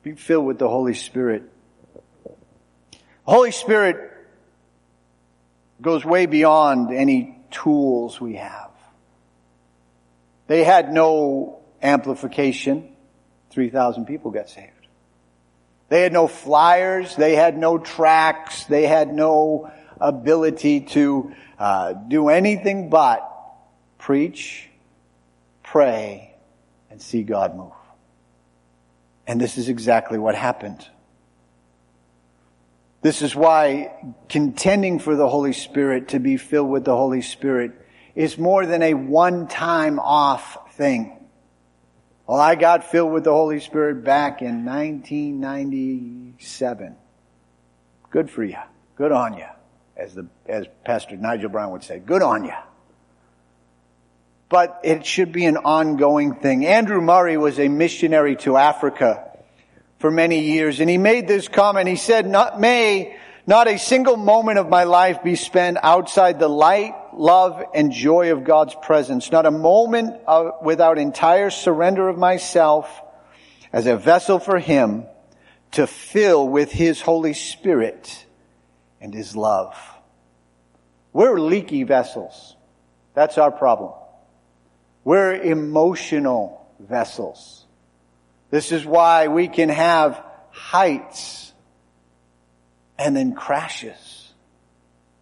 Be 0.02 0.12
filled 0.12 0.45
with 0.45 0.59
the 0.59 0.68
Holy 0.68 0.95
Spirit. 0.95 1.50
Holy 3.25 3.52
Spirit 3.52 4.12
goes 5.80 6.04
way 6.04 6.26
beyond 6.26 6.92
any 6.92 7.38
tools 7.50 8.21
we 8.21 8.35
have. 8.35 8.71
They 10.47 10.64
had 10.64 10.92
no 10.92 11.61
amplification. 11.83 12.95
3,000 13.50 14.06
people 14.06 14.30
got 14.30 14.49
saved. 14.49 14.73
They 15.88 16.02
had 16.02 16.12
no 16.12 16.26
flyers. 16.26 17.14
They 17.16 17.35
had 17.35 17.56
no 17.56 17.78
tracts. 17.78 18.64
They 18.64 18.87
had 18.87 19.12
no 19.12 19.71
ability 20.00 20.80
to 20.80 21.33
uh, 21.59 21.92
do 21.92 22.28
anything 22.28 22.90
but 22.90 23.33
preach, 23.99 24.68
pray, 25.62 26.35
and 26.90 27.00
see 27.00 27.23
God 27.23 27.56
move. 27.56 27.73
And 29.26 29.40
this 29.40 29.59
is 29.59 29.68
exactly 29.68 30.18
what 30.18 30.35
happened. 30.35 30.87
This 33.07 33.23
is 33.23 33.35
why 33.37 33.93
contending 34.29 34.99
for 34.99 35.15
the 35.15 35.29
Holy 35.29 35.53
Spirit 35.53 36.09
to 36.09 36.19
be 36.19 36.37
filled 36.37 36.69
with 36.69 36.85
the 36.85 36.97
Holy 36.97 37.23
Spirit 37.23 37.71
is 38.17 38.37
more 38.37 38.67
than 38.67 38.83
a 38.83 38.95
one-time 38.95 40.01
off 40.01 40.75
thing. 40.75 41.17
Well, 42.27 42.41
I 42.41 42.57
got 42.57 42.91
filled 42.91 43.13
with 43.13 43.23
the 43.23 43.31
Holy 43.31 43.61
Spirit 43.61 44.03
back 44.03 44.43
in 44.43 44.65
1997. 44.65 46.97
Good 48.11 48.29
for 48.29 48.43
you. 48.43 48.59
Good 48.97 49.13
on 49.13 49.35
you. 49.35 49.47
As 49.97 50.13
the, 50.13 50.27
as 50.49 50.67
Pastor 50.85 51.17
Nigel 51.17 51.51
Brown 51.51 51.71
would 51.71 51.85
say, 51.85 52.01
good 52.01 52.23
on 52.23 52.45
you. 52.45 52.55
But 54.49 54.81
it 54.83 55.07
should 55.07 55.31
be 55.31 55.45
an 55.45 55.59
ongoing 55.59 56.35
thing. 56.35 56.67
Andrew 56.67 57.01
Murray 57.01 57.37
was 57.37 57.61
a 57.61 57.69
missionary 57.69 58.35
to 58.39 58.57
Africa 58.57 59.27
for 59.99 60.11
many 60.11 60.41
years 60.41 60.81
and 60.81 60.91
he 60.91 60.99
made 60.99 61.26
this 61.26 61.49
comment. 61.49 61.88
He 61.88 61.97
said, 61.97 62.29
not, 62.29 62.61
may 62.61 63.17
not 63.47 63.69
a 63.69 63.79
single 63.79 64.17
moment 64.17 64.59
of 64.59 64.69
my 64.69 64.85
life 64.85 65.23
be 65.23 65.37
spent 65.37 65.79
outside 65.83 66.41
the 66.41 66.49
light, 66.49 66.95
love, 67.15 67.62
and 67.75 67.93
joy 67.93 68.33
of 68.33 68.43
God's 68.43 68.75
presence. 68.83 69.31
Not 69.31 69.47
a 69.47 69.53
moment 69.53 70.21
of, 70.26 70.65
without 70.65 70.99
entire 70.99 71.50
surrender 71.50 72.09
of 72.09 72.19
myself 72.19 72.91
as 73.73 73.87
a 73.87 73.97
vessel 73.97 74.41
for 74.41 74.59
Him 74.59 75.07
to 75.73 75.87
fill 75.87 76.49
with 76.49 76.73
His 76.73 77.00
Holy 77.00 77.35
Spirit 77.35 78.26
and 79.00 79.15
His 79.15 79.37
love. 79.37 79.76
We're 81.12 81.38
leaky 81.38 81.85
vessels. 81.85 82.57
That's 83.15 83.38
our 83.38 83.53
problem. 83.53 83.93
We're 85.05 85.35
emotional 85.35 86.67
vessels. 86.81 87.56
This 88.50 88.73
is 88.73 88.85
why 88.85 89.29
we 89.29 89.49
can 89.49 89.69
have 89.69 90.23
heights 90.50 91.53
and 92.99 93.17
then 93.17 93.35
crashes 93.35 94.33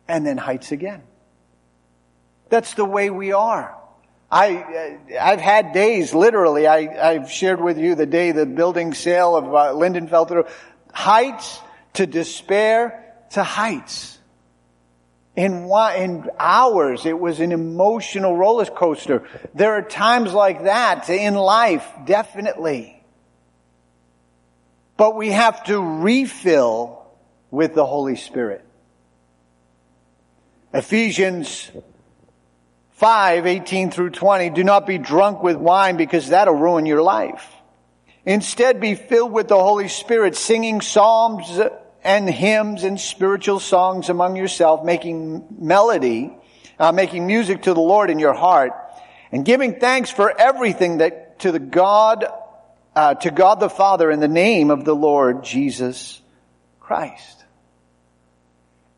and 0.06 0.26
then 0.26 0.36
heights 0.36 0.72
again. 0.72 1.02
That's 2.50 2.74
the 2.74 2.84
way 2.84 3.10
we 3.10 3.32
are. 3.32 3.74
I, 4.30 4.98
I've 5.20 5.40
had 5.40 5.72
days, 5.72 6.12
literally, 6.12 6.66
I, 6.66 7.12
I've 7.12 7.30
shared 7.30 7.60
with 7.60 7.78
you 7.78 7.94
the 7.94 8.06
day 8.06 8.32
the 8.32 8.46
building 8.46 8.92
sale 8.94 9.36
of 9.36 9.44
uh, 9.44 9.72
Lindenfelter, 9.74 10.48
heights 10.92 11.60
to 11.94 12.06
despair 12.06 13.14
to 13.30 13.42
heights. 13.42 14.18
In 15.36 15.68
in 15.96 16.30
hours, 16.38 17.06
it 17.06 17.18
was 17.18 17.40
an 17.40 17.50
emotional 17.50 18.36
roller 18.36 18.66
coaster. 18.66 19.24
There 19.52 19.72
are 19.72 19.82
times 19.82 20.32
like 20.32 20.64
that 20.64 21.08
in 21.10 21.34
life, 21.34 21.86
definitely. 22.04 22.93
But 24.96 25.16
we 25.16 25.30
have 25.30 25.64
to 25.64 25.80
refill 25.80 27.06
with 27.50 27.74
the 27.74 27.86
Holy 27.86 28.16
Spirit. 28.16 28.64
Ephesians 30.72 31.70
5, 32.92 33.46
18 33.46 33.90
through 33.90 34.10
20, 34.10 34.50
do 34.50 34.64
not 34.64 34.86
be 34.86 34.98
drunk 34.98 35.42
with 35.42 35.56
wine 35.56 35.96
because 35.96 36.28
that'll 36.28 36.54
ruin 36.54 36.86
your 36.86 37.02
life. 37.02 37.48
Instead, 38.24 38.80
be 38.80 38.94
filled 38.94 39.32
with 39.32 39.48
the 39.48 39.58
Holy 39.58 39.88
Spirit, 39.88 40.36
singing 40.36 40.80
psalms 40.80 41.60
and 42.02 42.28
hymns 42.28 42.84
and 42.84 42.98
spiritual 42.98 43.60
songs 43.60 44.08
among 44.08 44.36
yourself, 44.36 44.84
making 44.84 45.44
melody, 45.58 46.32
uh, 46.78 46.92
making 46.92 47.26
music 47.26 47.62
to 47.62 47.74
the 47.74 47.80
Lord 47.80 48.10
in 48.10 48.18
your 48.18 48.32
heart, 48.32 48.72
and 49.32 49.44
giving 49.44 49.78
thanks 49.78 50.10
for 50.10 50.38
everything 50.40 50.98
that 50.98 51.38
to 51.40 51.52
the 51.52 51.58
God, 51.58 52.26
uh, 52.96 53.14
to 53.14 53.30
God 53.30 53.60
the 53.60 53.70
Father 53.70 54.10
in 54.10 54.20
the 54.20 54.28
name 54.28 54.70
of 54.70 54.84
the 54.84 54.94
Lord 54.94 55.44
Jesus 55.44 56.20
Christ. 56.80 57.44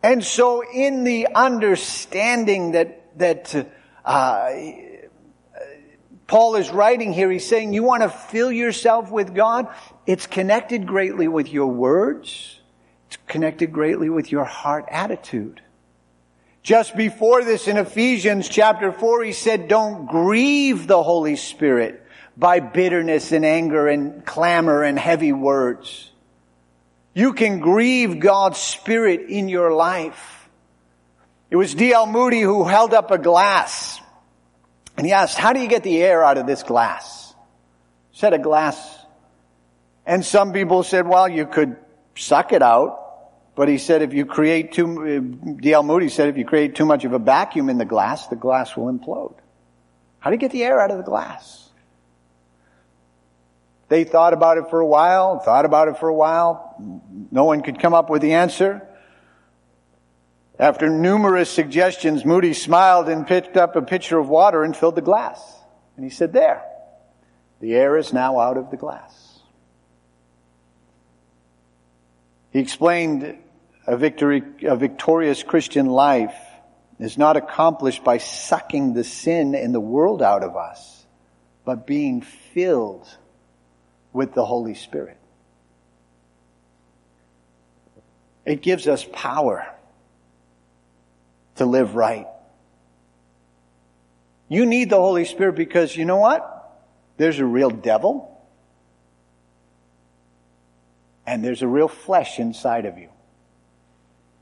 And 0.02 0.22
so 0.22 0.62
in 0.62 1.04
the 1.04 1.28
understanding 1.34 2.72
that, 2.72 3.18
that, 3.18 3.68
uh, 4.04 4.50
Paul 6.26 6.56
is 6.56 6.70
writing 6.70 7.12
here, 7.12 7.30
he's 7.30 7.46
saying 7.46 7.72
you 7.72 7.84
want 7.84 8.02
to 8.02 8.08
fill 8.08 8.50
yourself 8.50 9.10
with 9.10 9.34
God. 9.34 9.68
It's 10.06 10.26
connected 10.26 10.86
greatly 10.86 11.28
with 11.28 11.52
your 11.52 11.68
words. 11.68 12.60
It's 13.06 13.18
connected 13.28 13.72
greatly 13.72 14.10
with 14.10 14.32
your 14.32 14.44
heart 14.44 14.86
attitude. 14.90 15.60
Just 16.64 16.96
before 16.96 17.44
this 17.44 17.68
in 17.68 17.76
Ephesians 17.76 18.48
chapter 18.48 18.90
4, 18.90 19.22
he 19.22 19.32
said, 19.32 19.68
don't 19.68 20.06
grieve 20.06 20.88
the 20.88 21.00
Holy 21.00 21.36
Spirit 21.36 22.04
by 22.36 22.60
bitterness 22.60 23.32
and 23.32 23.44
anger 23.44 23.88
and 23.88 24.24
clamor 24.24 24.82
and 24.82 24.98
heavy 24.98 25.32
words. 25.32 26.10
You 27.14 27.32
can 27.32 27.60
grieve 27.60 28.20
God's 28.20 28.58
Spirit 28.58 29.30
in 29.30 29.48
your 29.48 29.72
life. 29.72 30.48
It 31.50 31.56
was 31.56 31.74
D.L. 31.74 32.06
Moody 32.06 32.40
who 32.40 32.64
held 32.64 32.92
up 32.92 33.10
a 33.10 33.18
glass 33.18 34.00
and 34.96 35.06
he 35.06 35.12
asked, 35.12 35.36
how 35.36 35.52
do 35.52 35.60
you 35.60 35.68
get 35.68 35.82
the 35.82 36.02
air 36.02 36.24
out 36.24 36.38
of 36.38 36.46
this 36.46 36.62
glass? 36.62 37.34
Said 38.12 38.32
a 38.32 38.38
glass. 38.38 38.76
And 40.04 40.24
some 40.24 40.52
people 40.52 40.82
said, 40.82 41.06
well, 41.06 41.28
you 41.28 41.46
could 41.46 41.76
suck 42.16 42.52
it 42.52 42.62
out. 42.62 43.02
But 43.54 43.68
he 43.68 43.78
said 43.78 44.02
if 44.02 44.12
you 44.12 44.26
create 44.26 44.72
too, 44.72 44.86
uh, 44.86 45.54
D.L. 45.60 45.82
Moody 45.82 46.10
said 46.10 46.28
if 46.28 46.36
you 46.36 46.44
create 46.44 46.74
too 46.74 46.84
much 46.84 47.04
of 47.06 47.14
a 47.14 47.18
vacuum 47.18 47.70
in 47.70 47.78
the 47.78 47.86
glass, 47.86 48.26
the 48.26 48.36
glass 48.36 48.76
will 48.76 48.92
implode. 48.92 49.34
How 50.18 50.28
do 50.28 50.34
you 50.34 50.40
get 50.40 50.50
the 50.50 50.62
air 50.62 50.78
out 50.78 50.90
of 50.90 50.98
the 50.98 51.02
glass? 51.02 51.65
They 53.88 54.04
thought 54.04 54.32
about 54.32 54.58
it 54.58 54.68
for 54.68 54.80
a 54.80 54.86
while, 54.86 55.38
thought 55.38 55.64
about 55.64 55.88
it 55.88 55.98
for 55.98 56.08
a 56.08 56.14
while. 56.14 56.74
No 57.30 57.44
one 57.44 57.62
could 57.62 57.78
come 57.78 57.94
up 57.94 58.10
with 58.10 58.22
the 58.22 58.34
answer. 58.34 58.86
After 60.58 60.88
numerous 60.88 61.50
suggestions, 61.50 62.24
Moody 62.24 62.54
smiled 62.54 63.08
and 63.08 63.26
picked 63.26 63.56
up 63.56 63.76
a 63.76 63.82
pitcher 63.82 64.18
of 64.18 64.28
water 64.28 64.64
and 64.64 64.76
filled 64.76 64.96
the 64.96 65.02
glass. 65.02 65.40
And 65.96 66.04
he 66.04 66.10
said, 66.10 66.32
there, 66.32 66.62
the 67.60 67.74
air 67.74 67.96
is 67.96 68.12
now 68.12 68.40
out 68.40 68.56
of 68.56 68.70
the 68.70 68.76
glass. 68.76 69.40
He 72.50 72.58
explained 72.58 73.36
a 73.86 73.96
victory, 73.96 74.42
a 74.62 74.76
victorious 74.76 75.42
Christian 75.42 75.86
life 75.86 76.34
is 76.98 77.18
not 77.18 77.36
accomplished 77.36 78.02
by 78.02 78.18
sucking 78.18 78.94
the 78.94 79.04
sin 79.04 79.54
in 79.54 79.72
the 79.72 79.80
world 79.80 80.22
out 80.22 80.42
of 80.42 80.56
us, 80.56 81.06
but 81.64 81.86
being 81.86 82.22
filled 82.22 83.06
with 84.16 84.32
the 84.32 84.44
Holy 84.44 84.74
Spirit. 84.74 85.18
It 88.46 88.62
gives 88.62 88.88
us 88.88 89.06
power 89.12 89.68
to 91.56 91.66
live 91.66 91.94
right. 91.94 92.26
You 94.48 94.64
need 94.64 94.88
the 94.88 94.96
Holy 94.96 95.26
Spirit 95.26 95.54
because 95.56 95.94
you 95.94 96.06
know 96.06 96.16
what? 96.16 96.52
There's 97.18 97.38
a 97.40 97.44
real 97.44 97.70
devil 97.70 98.40
and 101.26 101.44
there's 101.44 101.60
a 101.60 101.68
real 101.68 101.88
flesh 101.88 102.38
inside 102.38 102.86
of 102.86 102.96
you. 102.96 103.10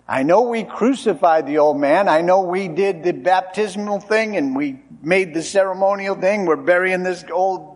I 0.07 0.23
know 0.23 0.43
we 0.43 0.62
crucified 0.62 1.47
the 1.47 1.59
old 1.59 1.81
man. 1.81 2.09
I 2.09 2.21
know 2.21 2.43
we 2.43 2.69
did 2.69 3.02
the 3.02 3.12
baptismal 3.12 3.99
thing 4.00 4.37
and 4.37 4.54
we 4.54 4.81
made 5.02 5.35
the 5.35 5.43
ceremonial 5.43 6.14
thing. 6.14 6.47
We're 6.47 6.57
burying 6.57 7.02
this 7.02 7.25
old 7.33 7.74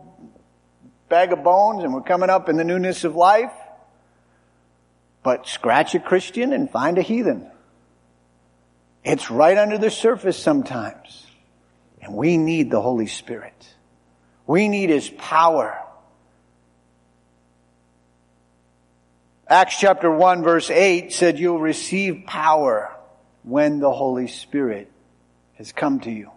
bag 1.09 1.33
of 1.33 1.43
bones 1.43 1.85
and 1.85 1.93
we're 1.93 2.03
coming 2.03 2.31
up 2.31 2.49
in 2.49 2.57
the 2.57 2.65
newness 2.65 3.05
of 3.05 3.17
life. 3.17 3.53
But 5.23 5.47
scratch 5.47 5.95
a 5.95 6.00
Christian 6.00 6.53
and 6.53 6.71
find 6.71 6.99
a 6.99 7.03
heathen. 7.03 7.50
It's 9.05 9.31
right 9.31 9.57
under 9.57 9.79
the 9.79 9.91
surface 9.91 10.38
sometimes. 10.38 11.27
And 12.00 12.15
we 12.15 12.37
need 12.37 12.71
the 12.71 12.81
Holy 12.81 13.07
Spirit. 13.07 13.55
We 14.47 14.69
need 14.69 14.91
His 14.91 15.11
power. 15.11 15.79
Acts 19.49 19.79
chapter 19.79 20.11
1 20.11 20.43
verse 20.43 20.71
8 20.71 21.12
said 21.12 21.38
you'll 21.38 21.59
receive 21.59 22.25
power 22.27 22.95
when 23.43 23.79
the 23.79 23.91
Holy 23.91 24.29
Spirit 24.29 24.93
has 25.55 25.73
come 25.73 26.00
to 26.00 26.11
you. 26.11 26.31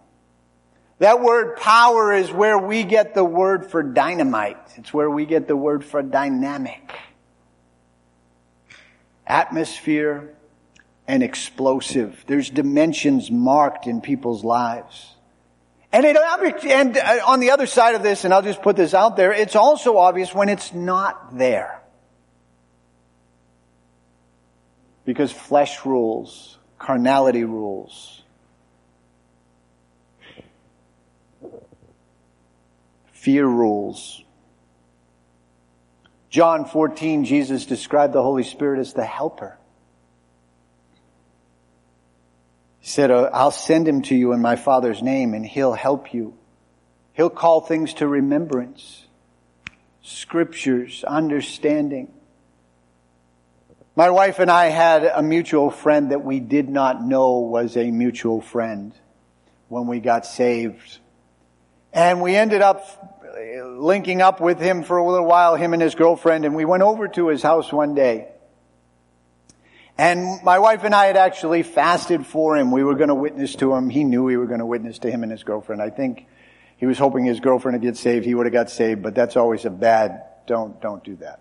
That 1.02 1.20
word 1.20 1.56
power 1.56 2.12
is 2.12 2.30
where 2.30 2.56
we 2.56 2.84
get 2.84 3.12
the 3.12 3.24
word 3.24 3.72
for 3.72 3.82
dynamite. 3.82 4.56
It's 4.76 4.94
where 4.94 5.10
we 5.10 5.26
get 5.26 5.48
the 5.48 5.56
word 5.56 5.84
for 5.84 6.00
dynamic. 6.00 6.96
Atmosphere 9.26 10.32
and 11.08 11.24
explosive. 11.24 12.22
There's 12.28 12.48
dimensions 12.48 13.32
marked 13.32 13.88
in 13.88 14.00
people's 14.00 14.44
lives. 14.44 15.16
And, 15.90 16.06
it, 16.06 16.16
and 16.66 16.96
uh, 16.96 17.18
on 17.26 17.40
the 17.40 17.50
other 17.50 17.66
side 17.66 17.96
of 17.96 18.04
this, 18.04 18.24
and 18.24 18.32
I'll 18.32 18.40
just 18.40 18.62
put 18.62 18.76
this 18.76 18.94
out 18.94 19.16
there, 19.16 19.32
it's 19.32 19.56
also 19.56 19.96
obvious 19.96 20.32
when 20.32 20.48
it's 20.48 20.72
not 20.72 21.36
there. 21.36 21.82
Because 25.04 25.32
flesh 25.32 25.84
rules, 25.84 26.58
carnality 26.78 27.42
rules. 27.42 28.21
Fear 33.22 33.46
rules. 33.46 34.24
John 36.28 36.64
14, 36.64 37.24
Jesus 37.24 37.66
described 37.66 38.14
the 38.14 38.22
Holy 38.22 38.42
Spirit 38.42 38.80
as 38.80 38.94
the 38.94 39.04
helper. 39.04 39.56
He 42.80 42.88
said, 42.88 43.12
uh, 43.12 43.30
I'll 43.32 43.52
send 43.52 43.86
him 43.86 44.02
to 44.02 44.16
you 44.16 44.32
in 44.32 44.42
my 44.42 44.56
Father's 44.56 45.04
name 45.04 45.34
and 45.34 45.46
he'll 45.46 45.72
help 45.72 46.12
you. 46.12 46.36
He'll 47.12 47.30
call 47.30 47.60
things 47.60 47.94
to 47.94 48.08
remembrance, 48.08 49.06
scriptures, 50.02 51.04
understanding. 51.04 52.12
My 53.94 54.10
wife 54.10 54.40
and 54.40 54.50
I 54.50 54.66
had 54.66 55.04
a 55.04 55.22
mutual 55.22 55.70
friend 55.70 56.10
that 56.10 56.24
we 56.24 56.40
did 56.40 56.68
not 56.68 57.04
know 57.04 57.38
was 57.38 57.76
a 57.76 57.88
mutual 57.92 58.40
friend 58.40 58.92
when 59.68 59.86
we 59.86 60.00
got 60.00 60.26
saved. 60.26 60.98
And 61.92 62.20
we 62.20 62.34
ended 62.34 62.62
up 62.62 63.10
linking 63.36 64.22
up 64.22 64.40
with 64.40 64.60
him 64.60 64.82
for 64.82 64.98
a 64.98 65.06
little 65.08 65.26
while, 65.26 65.56
him 65.56 65.72
and 65.72 65.82
his 65.82 65.94
girlfriend, 65.94 66.44
and 66.44 66.54
we 66.54 66.64
went 66.64 66.82
over 66.82 67.08
to 67.08 67.28
his 67.28 67.42
house 67.42 67.72
one 67.72 67.94
day. 67.94 68.28
And 69.98 70.42
my 70.42 70.58
wife 70.58 70.84
and 70.84 70.94
I 70.94 71.06
had 71.06 71.16
actually 71.16 71.62
fasted 71.62 72.26
for 72.26 72.56
him. 72.56 72.70
We 72.70 72.82
were 72.82 72.94
going 72.94 73.08
to 73.08 73.14
witness 73.14 73.54
to 73.56 73.74
him. 73.74 73.90
He 73.90 74.04
knew 74.04 74.24
we 74.24 74.36
were 74.36 74.46
going 74.46 74.60
to 74.60 74.66
witness 74.66 74.98
to 75.00 75.10
him 75.10 75.22
and 75.22 75.30
his 75.30 75.44
girlfriend. 75.44 75.82
I 75.82 75.90
think 75.90 76.26
he 76.76 76.86
was 76.86 76.98
hoping 76.98 77.24
his 77.24 77.40
girlfriend 77.40 77.74
would 77.74 77.82
get 77.82 77.96
saved. 77.96 78.24
He 78.24 78.34
would 78.34 78.46
have 78.46 78.52
got 78.52 78.70
saved, 78.70 79.02
but 79.02 79.14
that's 79.14 79.36
always 79.36 79.64
a 79.64 79.70
bad, 79.70 80.24
don't, 80.46 80.80
don't 80.80 81.04
do 81.04 81.16
that. 81.16 81.40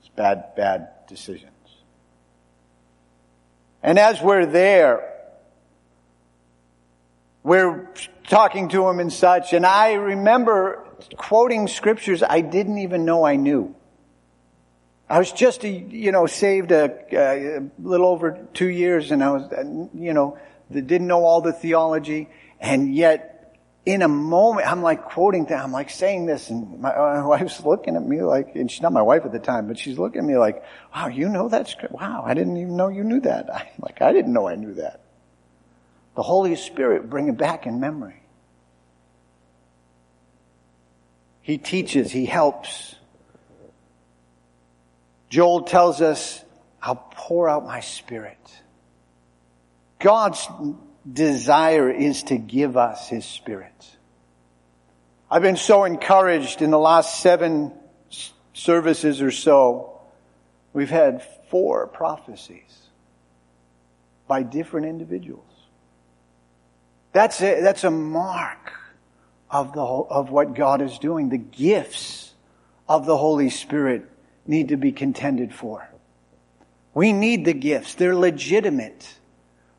It's 0.00 0.10
bad, 0.10 0.54
bad 0.56 0.88
decisions. 1.08 1.50
And 3.82 3.98
as 3.98 4.20
we're 4.20 4.46
there, 4.46 5.08
we're 7.42 7.88
talking 8.28 8.68
to 8.70 8.88
him 8.88 9.00
and 9.00 9.12
such, 9.12 9.52
and 9.52 9.66
I 9.66 9.94
remember 9.94 10.84
quoting 11.16 11.68
scriptures 11.68 12.22
I 12.22 12.40
didn't 12.40 12.78
even 12.78 13.04
know 13.04 13.24
I 13.24 13.36
knew. 13.36 13.74
I 15.08 15.18
was 15.18 15.30
just, 15.30 15.64
a, 15.64 15.68
you 15.68 16.10
know, 16.10 16.26
saved 16.26 16.72
a, 16.72 16.90
a, 17.12 17.60
little 17.78 18.06
over 18.06 18.46
two 18.54 18.68
years, 18.68 19.10
and 19.10 19.22
I 19.22 19.30
was, 19.30 19.88
you 19.94 20.14
know, 20.14 20.38
didn't 20.70 21.06
know 21.06 21.24
all 21.24 21.42
the 21.42 21.52
theology, 21.52 22.28
and 22.60 22.94
yet 22.94 23.32
in 23.84 24.02
a 24.02 24.08
moment, 24.08 24.70
I'm 24.70 24.82
like 24.82 25.04
quoting 25.04 25.46
that, 25.46 25.62
I'm 25.62 25.72
like 25.72 25.90
saying 25.90 26.26
this, 26.26 26.50
and 26.50 26.80
my, 26.80 26.90
uh, 26.90 27.20
my, 27.20 27.26
wife's 27.26 27.64
looking 27.64 27.96
at 27.96 28.06
me 28.06 28.22
like, 28.22 28.54
and 28.54 28.70
she's 28.70 28.80
not 28.80 28.92
my 28.92 29.02
wife 29.02 29.24
at 29.24 29.32
the 29.32 29.40
time, 29.40 29.66
but 29.66 29.78
she's 29.78 29.98
looking 29.98 30.20
at 30.20 30.24
me 30.24 30.36
like, 30.36 30.62
wow, 30.94 31.08
you 31.08 31.28
know 31.28 31.48
that 31.48 31.68
script? 31.68 31.92
Wow, 31.92 32.22
I 32.24 32.34
didn't 32.34 32.56
even 32.56 32.76
know 32.76 32.88
you 32.88 33.04
knew 33.04 33.20
that. 33.20 33.52
I'm 33.54 33.66
like, 33.80 34.00
I 34.00 34.12
didn't 34.12 34.32
know 34.32 34.48
I 34.48 34.54
knew 34.54 34.74
that. 34.74 35.01
The 36.14 36.22
Holy 36.22 36.56
Spirit 36.56 37.08
bring 37.08 37.28
it 37.28 37.36
back 37.36 37.66
in 37.66 37.80
memory. 37.80 38.22
He 41.40 41.58
teaches, 41.58 42.12
He 42.12 42.26
helps. 42.26 42.94
Joel 45.28 45.62
tells 45.62 46.00
us, 46.00 46.44
I'll 46.82 47.08
pour 47.12 47.48
out 47.48 47.64
my 47.64 47.80
spirit. 47.80 48.38
God's 49.98 50.46
desire 51.10 51.90
is 51.90 52.24
to 52.24 52.36
give 52.36 52.76
us 52.76 53.08
His 53.08 53.24
Spirit. 53.24 53.72
I've 55.30 55.42
been 55.42 55.56
so 55.56 55.84
encouraged 55.84 56.60
in 56.60 56.70
the 56.70 56.78
last 56.78 57.20
seven 57.20 57.72
services 58.52 59.22
or 59.22 59.30
so. 59.30 60.00
We've 60.74 60.90
had 60.90 61.26
four 61.48 61.86
prophecies 61.86 62.82
by 64.28 64.42
different 64.42 64.86
individuals. 64.86 65.51
That's 67.12 67.40
a, 67.42 67.60
that's 67.60 67.84
a 67.84 67.90
mark 67.90 68.72
of 69.50 69.72
the 69.74 69.82
of 69.82 70.30
what 70.30 70.54
God 70.54 70.80
is 70.80 70.98
doing. 70.98 71.28
The 71.28 71.38
gifts 71.38 72.32
of 72.88 73.06
the 73.06 73.16
Holy 73.16 73.50
Spirit 73.50 74.10
need 74.46 74.68
to 74.68 74.76
be 74.76 74.92
contended 74.92 75.54
for. 75.54 75.88
We 76.94 77.12
need 77.12 77.44
the 77.44 77.52
gifts. 77.52 77.94
They're 77.94 78.16
legitimate 78.16 79.18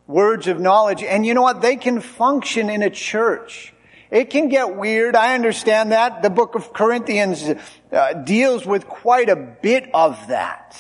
words 0.08 0.48
of 0.48 0.60
knowledge. 0.60 1.04
And 1.04 1.26
you 1.26 1.34
know 1.34 1.42
what? 1.42 1.62
They 1.62 1.76
can 1.76 2.02
function 2.02 2.70
in 2.70 2.82
a 2.82 2.90
church. 2.90 3.74
It 4.12 4.30
can 4.30 4.50
get 4.50 4.76
weird. 4.76 5.16
I 5.16 5.34
understand 5.34 5.92
that. 5.92 6.22
The 6.22 6.30
book 6.30 6.56
of 6.56 6.72
Corinthians 6.72 7.50
uh, 7.92 8.14
deals 8.14 8.66
with 8.66 8.88
quite 8.88 9.30
a 9.30 9.36
bit 9.36 9.90
of 9.94 10.28
that. 10.28 10.80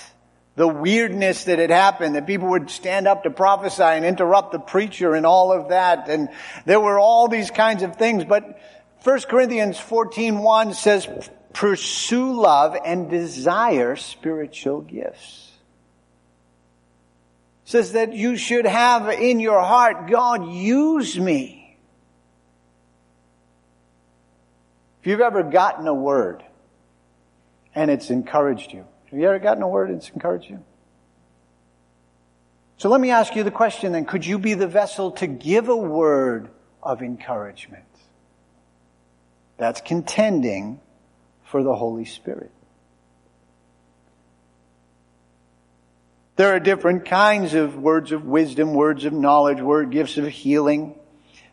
The 0.56 0.68
weirdness 0.68 1.46
that 1.46 1.58
had 1.58 1.72
happened, 1.72 2.16
that 2.16 2.28
people 2.28 2.50
would 2.50 2.70
stand 2.70 3.08
up 3.08 3.24
to 3.24 3.32
prophesy 3.32 3.84
and 3.84 4.06
interrupt 4.06 4.52
the 4.52 4.60
preacher 4.60 5.16
and 5.16 5.26
all 5.26 5.52
of 5.52 5.70
that. 5.70 6.10
And 6.10 6.30
there 6.66 6.80
were 6.80 7.00
all 7.00 7.28
these 7.28 7.50
kinds 7.50 7.82
of 7.82 7.96
things. 7.96 8.24
But 8.24 8.60
1 9.04 9.22
Corinthians 9.22 9.78
14.1 9.78 10.76
says, 10.76 11.08
pursue 11.54 12.39
love 12.39 12.78
and 12.86 13.10
desire 13.10 13.96
spiritual 13.96 14.82
gifts 14.82 15.44
says 17.66 17.94
that 17.94 18.13
you 18.13 18.36
should 18.36 18.66
have 18.66 19.10
in 19.10 19.39
your 19.39 19.62
heart, 19.62 20.10
God, 20.10 20.52
use 20.52 21.18
me. 21.20 21.78
If 25.02 25.08
you've 25.08 25.22
ever 25.22 25.44
gotten 25.44 25.88
a 25.88 25.94
word 25.94 26.44
and 27.74 27.89
it's 27.89 28.10
encouraged 28.10 28.72
you, 28.74 28.86
have 29.13 29.19
you 29.19 29.28
ever 29.28 29.38
gotten 29.38 29.62
a 29.62 29.67
word 29.67 29.93
that's 29.93 30.10
encouraged 30.10 30.49
you? 30.49 30.63
So 32.78 32.89
let 32.89 32.99
me 32.99 33.12
ask 33.12 33.36
you 33.36 33.43
the 33.43 33.52
question 33.52 33.91
then, 33.91 34.06
could 34.06 34.26
you 34.26 34.39
be 34.39 34.56
the 34.56 34.65
vessel 34.65 35.12
to 35.12 35.28
give 35.28 35.69
a 35.69 35.76
word 35.76 36.49
of 36.82 37.04
encouragement? 37.04 37.84
That's 39.58 39.82
contending 39.82 40.82
for 41.43 41.62
the 41.62 41.76
Holy 41.76 42.06
Spirit. 42.06 42.49
There 46.36 46.56
are 46.56 46.60
different 46.60 47.06
kinds 47.06 47.54
of 47.54 47.78
words 47.78 48.12
of 48.12 48.26
wisdom, 48.26 48.73
words 48.73 49.06
of 49.06 49.13
knowledge, 49.13 49.62
word 49.62 49.91
gifts 49.91 50.17
of 50.17 50.28
healing. 50.28 50.95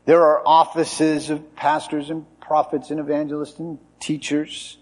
There 0.06 0.22
are 0.24 0.42
offices 0.46 1.28
of 1.28 1.54
pastors 1.56 2.08
and 2.08 2.24
prophets 2.40 2.90
and 2.90 2.98
evangelists 2.98 3.58
and 3.58 3.78
teachers. 4.00 4.78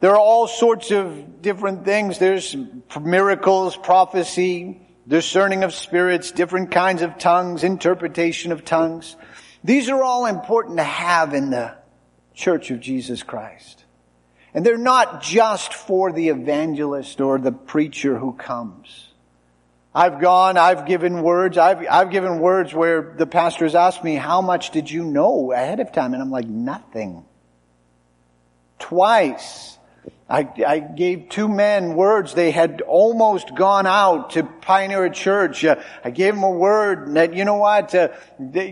There 0.00 0.12
are 0.12 0.18
all 0.18 0.46
sorts 0.46 0.90
of 0.90 1.42
different 1.42 1.84
things. 1.84 2.18
There's 2.18 2.56
miracles, 3.00 3.76
prophecy, 3.76 4.80
discerning 5.08 5.64
of 5.64 5.74
spirits, 5.74 6.30
different 6.30 6.70
kinds 6.70 7.02
of 7.02 7.18
tongues, 7.18 7.64
interpretation 7.64 8.52
of 8.52 8.64
tongues. 8.64 9.16
These 9.64 9.88
are 9.88 10.02
all 10.02 10.26
important 10.26 10.76
to 10.76 10.84
have 10.84 11.34
in 11.34 11.50
the 11.50 11.74
church 12.34 12.70
of 12.70 12.80
Jesus 12.80 13.22
Christ. 13.22 13.84
And 14.54 14.64
they're 14.64 14.78
not 14.78 15.22
just 15.22 15.74
for 15.74 16.12
the 16.12 16.28
evangelist 16.28 17.20
or 17.20 17.38
the 17.38 17.52
preacher 17.52 18.16
who 18.16 18.32
comes. 18.32 19.08
I've 19.94 20.20
gone, 20.20 20.56
I've 20.56 20.86
given 20.86 21.22
words, 21.22 21.58
I've, 21.58 21.84
I've 21.90 22.10
given 22.10 22.38
words 22.38 22.72
where 22.72 23.14
the 23.16 23.26
pastor 23.26 23.64
has 23.64 23.74
asked 23.74 24.04
me, 24.04 24.14
how 24.14 24.40
much 24.40 24.70
did 24.70 24.90
you 24.90 25.02
know 25.02 25.50
ahead 25.50 25.80
of 25.80 25.90
time? 25.90 26.12
And 26.12 26.22
I'm 26.22 26.30
like, 26.30 26.46
nothing. 26.46 27.24
Twice. 28.78 29.77
I, 30.30 30.46
I 30.66 30.78
gave 30.80 31.30
two 31.30 31.48
men 31.48 31.94
words. 31.94 32.34
They 32.34 32.50
had 32.50 32.82
almost 32.82 33.54
gone 33.54 33.86
out 33.86 34.30
to 34.30 34.42
pioneer 34.42 35.06
a 35.06 35.10
church. 35.10 35.64
Uh, 35.64 35.82
I 36.04 36.10
gave 36.10 36.34
them 36.34 36.42
a 36.42 36.50
word 36.50 37.14
that, 37.14 37.32
you 37.32 37.46
know 37.46 37.54
what, 37.54 37.94
uh, 37.94 38.08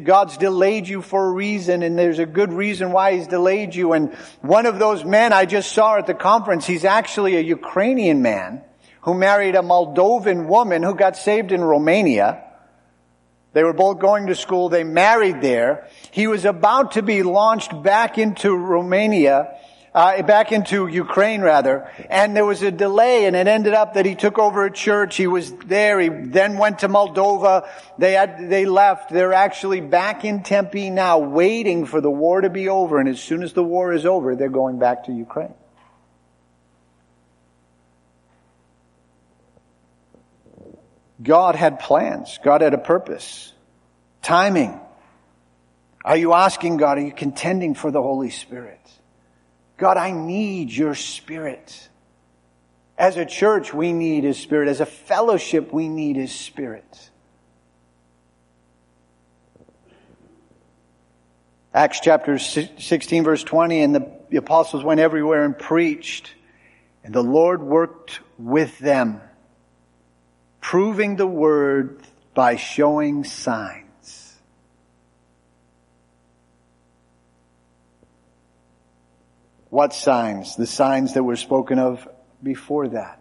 God's 0.05 0.37
delayed 0.37 0.87
you 0.87 1.01
for 1.01 1.27
a 1.27 1.33
reason 1.33 1.83
and 1.83 1.99
there's 1.99 2.19
a 2.19 2.27
good 2.27 2.53
reason 2.53 2.93
why 2.93 3.15
He's 3.15 3.27
delayed 3.27 3.75
you. 3.75 3.95
And 3.95 4.13
one 4.43 4.67
of 4.67 4.79
those 4.79 5.03
men 5.03 5.33
I 5.33 5.47
just 5.47 5.73
saw 5.73 5.97
at 5.97 6.07
the 6.07 6.13
conference, 6.15 6.67
he's 6.67 6.85
actually 6.85 7.37
a 7.37 7.41
Ukrainian 7.41 8.21
man 8.21 8.61
who 9.01 9.15
married 9.15 9.55
a 9.55 9.63
Moldovan 9.63 10.49
woman 10.49 10.83
who 10.83 10.95
got 10.95 11.17
saved 11.17 11.53
in 11.53 11.63
Romania. 11.63 12.43
They 13.55 13.65
were 13.65 13.73
both 13.73 13.99
going 13.99 14.27
to 14.27 14.35
school. 14.35 14.69
They 14.69 14.85
married 14.85 15.41
there. 15.41 15.89
He 16.11 16.27
was 16.27 16.45
about 16.45 16.93
to 16.93 17.03
be 17.03 17.23
launched 17.23 17.83
back 17.83 18.19
into 18.19 18.55
Romania, 18.55 19.57
uh, 19.97 20.21
back 20.25 20.53
into 20.53 20.87
Ukraine 20.87 21.41
rather, 21.41 21.91
and 22.11 22.37
there 22.37 22.45
was 22.45 22.61
a 22.61 22.71
delay 22.71 23.25
and 23.25 23.35
it 23.35 23.49
ended 23.49 23.73
up 23.73 23.95
that 23.95 24.05
he 24.05 24.15
took 24.15 24.39
over 24.39 24.67
a 24.67 24.71
church. 24.71 25.17
He 25.17 25.27
was 25.27 25.51
there. 25.53 25.99
He 25.99 26.11
then 26.11 26.59
went 26.59 26.81
to 26.81 26.89
Moldova. 26.89 27.67
They 27.97 28.13
had, 28.13 28.51
they 28.51 28.67
left. 28.67 29.09
They're 29.09 29.33
actually 29.33 29.81
back 29.81 30.27
in 30.27 30.43
Tempe 30.43 30.91
now 30.91 31.19
waiting 31.21 31.87
for 31.87 32.03
the 32.03 32.11
war 32.11 32.43
to 32.43 32.51
be 32.51 32.69
over. 32.69 33.01
And 33.01 33.09
as 33.09 33.19
soon 33.21 33.43
as 33.43 33.55
the 33.55 33.65
war 33.65 33.95
is 33.95 34.05
over, 34.05 34.37
they're 34.37 34.51
going 34.51 34.79
back 34.79 35.05
to 35.05 35.13
Ukraine. 35.13 35.55
God 41.23 41.55
had 41.55 41.81
plans. 41.81 42.39
God 42.45 42.61
had 42.61 42.75
a 42.75 42.79
purpose. 42.79 43.51
Timing. 44.21 44.79
Are 46.05 46.19
you 46.19 46.35
asking 46.35 46.77
God? 46.77 46.99
Are 46.99 47.01
you 47.01 47.13
contending 47.13 47.75
for 47.75 47.91
the 47.91 48.03
Holy 48.03 48.29
Spirit? 48.29 48.77
God, 49.77 49.97
I 49.97 50.11
need 50.11 50.71
your 50.71 50.95
Spirit. 50.95 51.89
As 52.97 53.17
a 53.17 53.27
church, 53.27 53.75
we 53.75 53.93
need 53.93 54.25
His 54.25 54.39
Spirit. 54.39 54.69
As 54.69 54.81
a 54.81 54.87
fellowship, 54.87 55.73
we 55.73 55.89
need 55.89 56.17
His 56.17 56.33
Spirit. 56.33 57.11
Acts 61.75 62.01
chapter 62.01 62.39
16 62.39 63.23
verse 63.23 63.45
20, 63.45 63.83
and 63.83 63.95
the, 63.95 64.11
the 64.31 64.39
apostles 64.39 64.83
went 64.83 64.99
everywhere 64.99 65.45
and 65.45 65.59
preached, 65.59 66.33
and 67.05 67.15
the 67.15 67.23
Lord 67.23 67.63
worked 67.63 68.21
with 68.39 68.79
them 68.79 69.21
proving 70.67 71.15
the 71.15 71.27
word 71.27 72.01
by 72.35 72.57
showing 72.57 73.23
signs. 73.23 73.86
What 79.71 79.93
signs? 79.93 80.57
The 80.57 80.67
signs 80.67 81.15
that 81.15 81.23
were 81.23 81.37
spoken 81.37 81.79
of 81.79 82.09
before 82.43 82.89
that. 82.89 83.21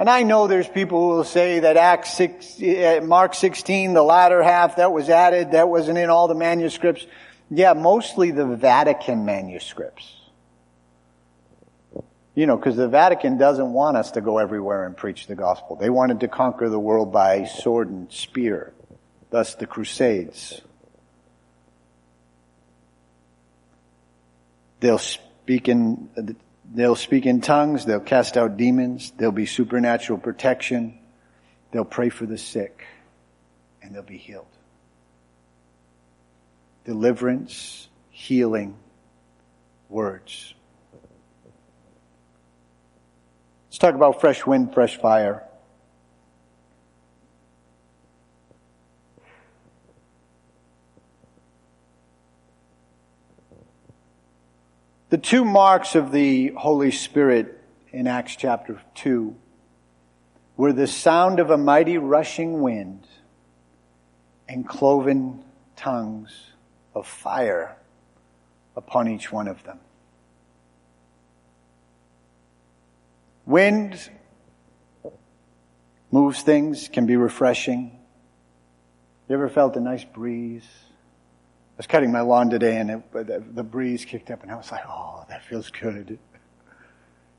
And 0.00 0.08
I 0.08 0.22
know 0.22 0.46
there's 0.46 0.66
people 0.66 0.98
who 1.00 1.16
will 1.16 1.24
say 1.24 1.60
that 1.60 1.76
Acts 1.76 2.14
6, 2.14 2.62
uh, 2.62 3.00
Mark 3.04 3.34
16, 3.34 3.92
the 3.92 4.02
latter 4.02 4.42
half, 4.42 4.76
that 4.76 4.92
was 4.92 5.10
added, 5.10 5.52
that 5.52 5.68
wasn't 5.68 5.98
in 5.98 6.08
all 6.08 6.26
the 6.26 6.34
manuscripts. 6.34 7.06
Yeah, 7.50 7.74
mostly 7.74 8.30
the 8.30 8.46
Vatican 8.46 9.26
manuscripts. 9.26 10.16
You 12.34 12.46
know, 12.46 12.56
because 12.56 12.76
the 12.76 12.88
Vatican 12.88 13.36
doesn't 13.36 13.74
want 13.74 13.98
us 13.98 14.12
to 14.12 14.22
go 14.22 14.38
everywhere 14.38 14.86
and 14.86 14.96
preach 14.96 15.26
the 15.26 15.34
gospel. 15.34 15.76
They 15.76 15.90
wanted 15.90 16.20
to 16.20 16.28
conquer 16.28 16.70
the 16.70 16.78
world 16.78 17.12
by 17.12 17.44
sword 17.44 17.90
and 17.90 18.10
spear. 18.10 18.72
Thus 19.28 19.54
the 19.56 19.66
Crusades. 19.66 20.62
They'll 24.80 24.98
speak 24.98 25.68
in, 25.68 26.08
they'll 26.72 26.96
speak 26.96 27.26
in 27.26 27.40
tongues, 27.40 27.84
they'll 27.84 28.00
cast 28.00 28.36
out 28.36 28.56
demons, 28.56 29.12
there'll 29.16 29.32
be 29.32 29.46
supernatural 29.46 30.18
protection, 30.18 30.98
they'll 31.70 31.84
pray 31.84 32.08
for 32.08 32.26
the 32.26 32.38
sick, 32.38 32.84
and 33.82 33.94
they'll 33.94 34.02
be 34.02 34.16
healed. 34.16 34.46
Deliverance, 36.84 37.88
healing, 38.08 38.76
words. 39.90 40.54
Let's 43.68 43.78
talk 43.78 43.94
about 43.94 44.20
fresh 44.20 44.46
wind, 44.46 44.72
fresh 44.72 44.96
fire. 44.96 45.44
The 55.10 55.18
two 55.18 55.44
marks 55.44 55.96
of 55.96 56.12
the 56.12 56.52
Holy 56.56 56.92
Spirit 56.92 57.60
in 57.90 58.06
Acts 58.06 58.36
chapter 58.36 58.80
2 58.94 59.34
were 60.56 60.72
the 60.72 60.86
sound 60.86 61.40
of 61.40 61.50
a 61.50 61.58
mighty 61.58 61.98
rushing 61.98 62.60
wind 62.60 63.08
and 64.48 64.68
cloven 64.68 65.42
tongues 65.74 66.52
of 66.94 67.08
fire 67.08 67.76
upon 68.76 69.08
each 69.08 69.32
one 69.32 69.48
of 69.48 69.64
them. 69.64 69.80
Wind 73.46 74.10
moves 76.12 76.40
things, 76.42 76.86
can 76.86 77.06
be 77.06 77.16
refreshing. 77.16 77.98
You 79.28 79.34
ever 79.34 79.48
felt 79.48 79.74
a 79.74 79.80
nice 79.80 80.04
breeze? 80.04 80.68
I 81.80 81.82
was 81.82 81.86
cutting 81.86 82.12
my 82.12 82.20
lawn 82.20 82.50
today 82.50 82.76
and 82.76 82.90
it, 82.90 83.10
the, 83.10 83.42
the 83.54 83.62
breeze 83.62 84.04
kicked 84.04 84.30
up 84.30 84.42
and 84.42 84.52
I 84.52 84.54
was 84.54 84.70
like, 84.70 84.82
oh, 84.86 85.24
that 85.30 85.42
feels 85.46 85.70
good. 85.70 86.10
It 86.10 86.18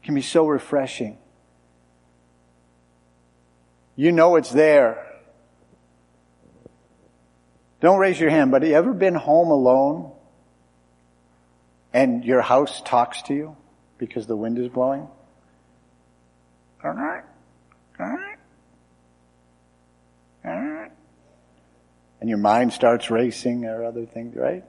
can 0.01 0.15
be 0.15 0.23
so 0.23 0.47
refreshing. 0.47 1.19
You 3.95 4.11
know 4.11 4.37
it's 4.37 4.49
there. 4.49 5.05
Don't 7.81 7.99
raise 7.99 8.19
your 8.19 8.31
hand, 8.31 8.49
but 8.49 8.63
have 8.63 8.71
you 8.71 8.75
ever 8.75 8.93
been 8.93 9.13
home 9.13 9.51
alone 9.51 10.11
and 11.93 12.25
your 12.25 12.41
house 12.41 12.81
talks 12.83 13.21
to 13.23 13.35
you 13.35 13.55
because 13.99 14.25
the 14.25 14.35
wind 14.35 14.57
is 14.57 14.69
blowing? 14.69 15.07
All 16.83 16.93
right. 16.93 17.23
All 17.99 18.07
right. 18.07 18.37
All 20.43 20.59
right. 20.59 20.91
And 22.21 22.29
your 22.29 22.37
mind 22.37 22.71
starts 22.71 23.09
racing 23.09 23.65
or 23.65 23.83
other 23.83 24.05
things, 24.05 24.35
right? 24.35 24.63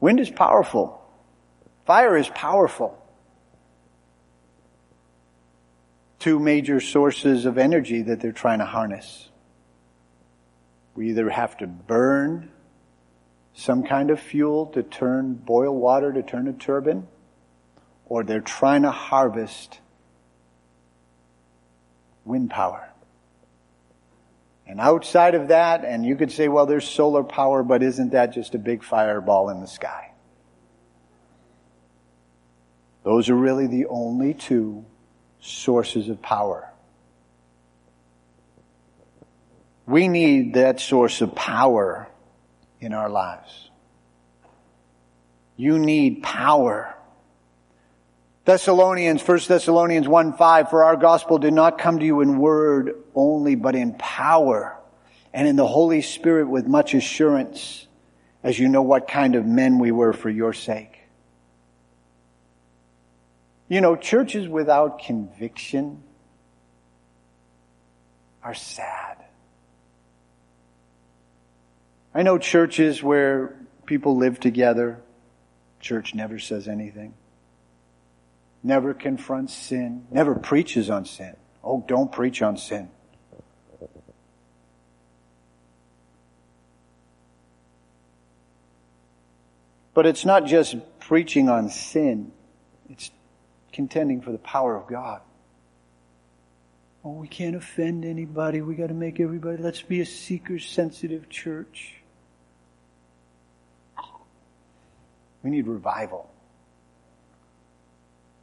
Wind 0.00 0.18
is 0.18 0.30
powerful. 0.30 1.00
Fire 1.86 2.16
is 2.16 2.28
powerful. 2.30 2.96
Two 6.18 6.38
major 6.38 6.80
sources 6.80 7.46
of 7.46 7.58
energy 7.58 8.02
that 8.02 8.20
they're 8.20 8.32
trying 8.32 8.58
to 8.58 8.64
harness. 8.64 9.28
We 10.94 11.10
either 11.10 11.28
have 11.30 11.58
to 11.58 11.66
burn 11.66 12.50
some 13.54 13.82
kind 13.84 14.10
of 14.10 14.20
fuel 14.20 14.66
to 14.66 14.82
turn 14.82 15.34
boil 15.34 15.74
water 15.74 16.12
to 16.12 16.22
turn 16.22 16.48
a 16.48 16.52
turbine, 16.52 17.06
or 18.06 18.24
they're 18.24 18.40
trying 18.40 18.82
to 18.82 18.90
harvest 18.90 19.80
wind 22.24 22.50
power. 22.50 22.89
And 24.70 24.78
outside 24.78 25.34
of 25.34 25.48
that, 25.48 25.84
and 25.84 26.06
you 26.06 26.14
could 26.14 26.30
say, 26.30 26.46
well, 26.46 26.64
there's 26.64 26.88
solar 26.88 27.24
power, 27.24 27.64
but 27.64 27.82
isn't 27.82 28.12
that 28.12 28.32
just 28.32 28.54
a 28.54 28.58
big 28.58 28.84
fireball 28.84 29.50
in 29.50 29.60
the 29.60 29.66
sky? 29.66 30.12
Those 33.02 33.30
are 33.30 33.34
really 33.34 33.66
the 33.66 33.86
only 33.86 34.32
two 34.32 34.84
sources 35.40 36.08
of 36.08 36.22
power. 36.22 36.72
We 39.86 40.06
need 40.06 40.54
that 40.54 40.78
source 40.78 41.20
of 41.20 41.34
power 41.34 42.06
in 42.80 42.92
our 42.94 43.10
lives. 43.10 43.70
You 45.56 45.80
need 45.80 46.22
power 46.22 46.94
Thessalonians, 48.44 49.26
1 49.26 49.38
Thessalonians 49.46 50.08
1 50.08 50.32
5, 50.32 50.70
for 50.70 50.84
our 50.84 50.96
gospel 50.96 51.38
did 51.38 51.52
not 51.52 51.78
come 51.78 51.98
to 51.98 52.04
you 52.04 52.20
in 52.20 52.38
word 52.38 52.94
only, 53.14 53.54
but 53.54 53.74
in 53.74 53.94
power 53.94 54.78
and 55.32 55.46
in 55.46 55.56
the 55.56 55.66
Holy 55.66 56.02
Spirit 56.02 56.48
with 56.48 56.66
much 56.66 56.94
assurance, 56.94 57.86
as 58.42 58.58
you 58.58 58.68
know 58.68 58.82
what 58.82 59.06
kind 59.06 59.34
of 59.34 59.44
men 59.44 59.78
we 59.78 59.92
were 59.92 60.12
for 60.12 60.30
your 60.30 60.52
sake. 60.52 60.98
You 63.68 63.80
know, 63.80 63.94
churches 63.94 64.48
without 64.48 65.00
conviction 65.00 66.02
are 68.42 68.54
sad. 68.54 69.18
I 72.14 72.22
know 72.22 72.38
churches 72.38 73.02
where 73.02 73.54
people 73.86 74.16
live 74.16 74.40
together, 74.40 75.00
church 75.78 76.14
never 76.14 76.38
says 76.38 76.66
anything 76.66 77.14
never 78.62 78.94
confronts 78.94 79.54
sin, 79.54 80.06
never 80.10 80.34
preaches 80.34 80.90
on 80.90 81.04
sin. 81.04 81.36
Oh, 81.62 81.84
don't 81.86 82.10
preach 82.10 82.42
on 82.42 82.56
sin. 82.56 82.90
But 89.92 90.06
it's 90.06 90.24
not 90.24 90.46
just 90.46 90.76
preaching 91.00 91.48
on 91.48 91.68
sin, 91.68 92.32
it's 92.88 93.10
contending 93.72 94.20
for 94.20 94.32
the 94.32 94.38
power 94.38 94.76
of 94.76 94.86
God. 94.86 95.20
Oh, 97.04 97.12
we 97.12 97.28
can't 97.28 97.56
offend 97.56 98.04
anybody. 98.04 98.60
We 98.60 98.74
got 98.74 98.88
to 98.88 98.94
make 98.94 99.20
everybody, 99.20 99.62
let's 99.62 99.82
be 99.82 100.00
a 100.00 100.06
seeker 100.06 100.58
sensitive 100.58 101.28
church. 101.28 101.94
We 105.42 105.50
need 105.50 105.66
revival. 105.66 106.30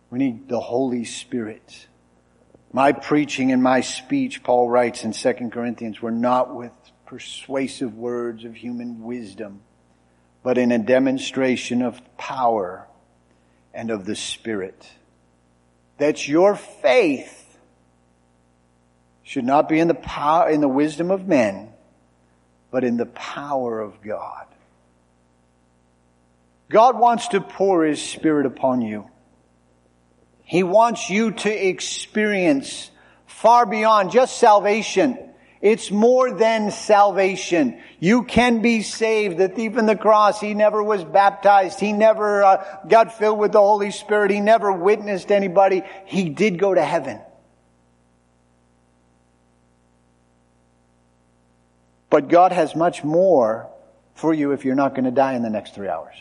We 0.10 0.20
need 0.20 0.48
the 0.48 0.60
Holy 0.60 1.04
Spirit. 1.04 1.88
My 2.72 2.92
preaching 2.92 3.52
and 3.52 3.62
my 3.62 3.82
speech, 3.82 4.44
Paul 4.44 4.70
writes 4.70 5.04
in 5.04 5.12
2 5.14 5.50
Corinthians, 5.52 6.02
were 6.02 6.12
not 6.12 6.56
with 6.56 6.72
persuasive 7.06 7.96
words 7.96 8.44
of 8.46 8.56
human 8.56 9.04
wisdom, 9.04 9.62
but 10.44 10.58
in 10.58 10.72
a 10.72 10.78
demonstration 10.78 11.82
of 11.82 12.02
power 12.18 12.88
and 13.74 13.90
of 13.90 14.06
the 14.06 14.16
Spirit. 14.16 14.88
That 15.98 16.28
your 16.28 16.56
faith 16.56 17.58
should 19.24 19.46
not 19.46 19.68
be 19.68 19.80
in 19.80 19.88
the 19.88 19.94
power, 19.94 20.50
in 20.50 20.62
the 20.62 20.68
wisdom 20.68 21.12
of 21.12 21.28
men, 21.28 21.70
but 22.72 22.84
in 22.84 22.98
the 22.98 23.06
power 23.06 23.80
of 23.80 24.02
God. 24.02 24.46
God 26.70 27.00
wants 27.00 27.30
to 27.30 27.42
pour 27.42 27.86
His 27.86 28.02
Spirit 28.02 28.46
upon 28.46 28.82
you. 28.82 29.10
He 30.48 30.64
wants 30.64 31.10
you 31.10 31.32
to 31.32 31.50
experience 31.50 32.90
far 33.26 33.66
beyond 33.66 34.12
just 34.12 34.40
salvation. 34.40 35.20
It's 35.60 35.92
more 35.92 36.34
than 36.34 36.72
salvation. 36.72 37.82
You 38.00 38.24
can 38.24 38.62
be 38.62 38.82
saved. 38.82 39.38
The 39.38 39.50
thief 39.50 39.78
on 39.78 39.88
the 39.88 39.98
cross, 39.98 40.40
he 40.40 40.54
never 40.54 40.82
was 40.82 41.04
baptized. 41.04 41.82
He 41.82 41.92
never 41.92 42.46
uh, 42.46 42.78
got 42.88 43.18
filled 43.18 43.40
with 43.40 43.52
the 43.52 43.60
Holy 43.60 43.92
Spirit. 43.92 44.32
He 44.32 44.40
never 44.40 44.72
witnessed 44.72 45.34
anybody. 45.34 45.84
He 46.06 46.30
did 46.30 46.58
go 46.58 46.74
to 46.74 46.84
heaven. 46.84 47.20
But 52.10 52.30
God 52.30 52.54
has 52.54 52.74
much 52.74 53.04
more 53.04 53.70
for 54.16 54.34
you 54.34 54.54
if 54.54 54.64
you're 54.64 54.76
not 54.76 54.96
going 54.96 55.04
to 55.04 55.12
die 55.12 55.34
in 55.34 55.44
the 55.44 55.50
next 55.50 55.76
three 55.76 55.90
hours. 55.90 56.16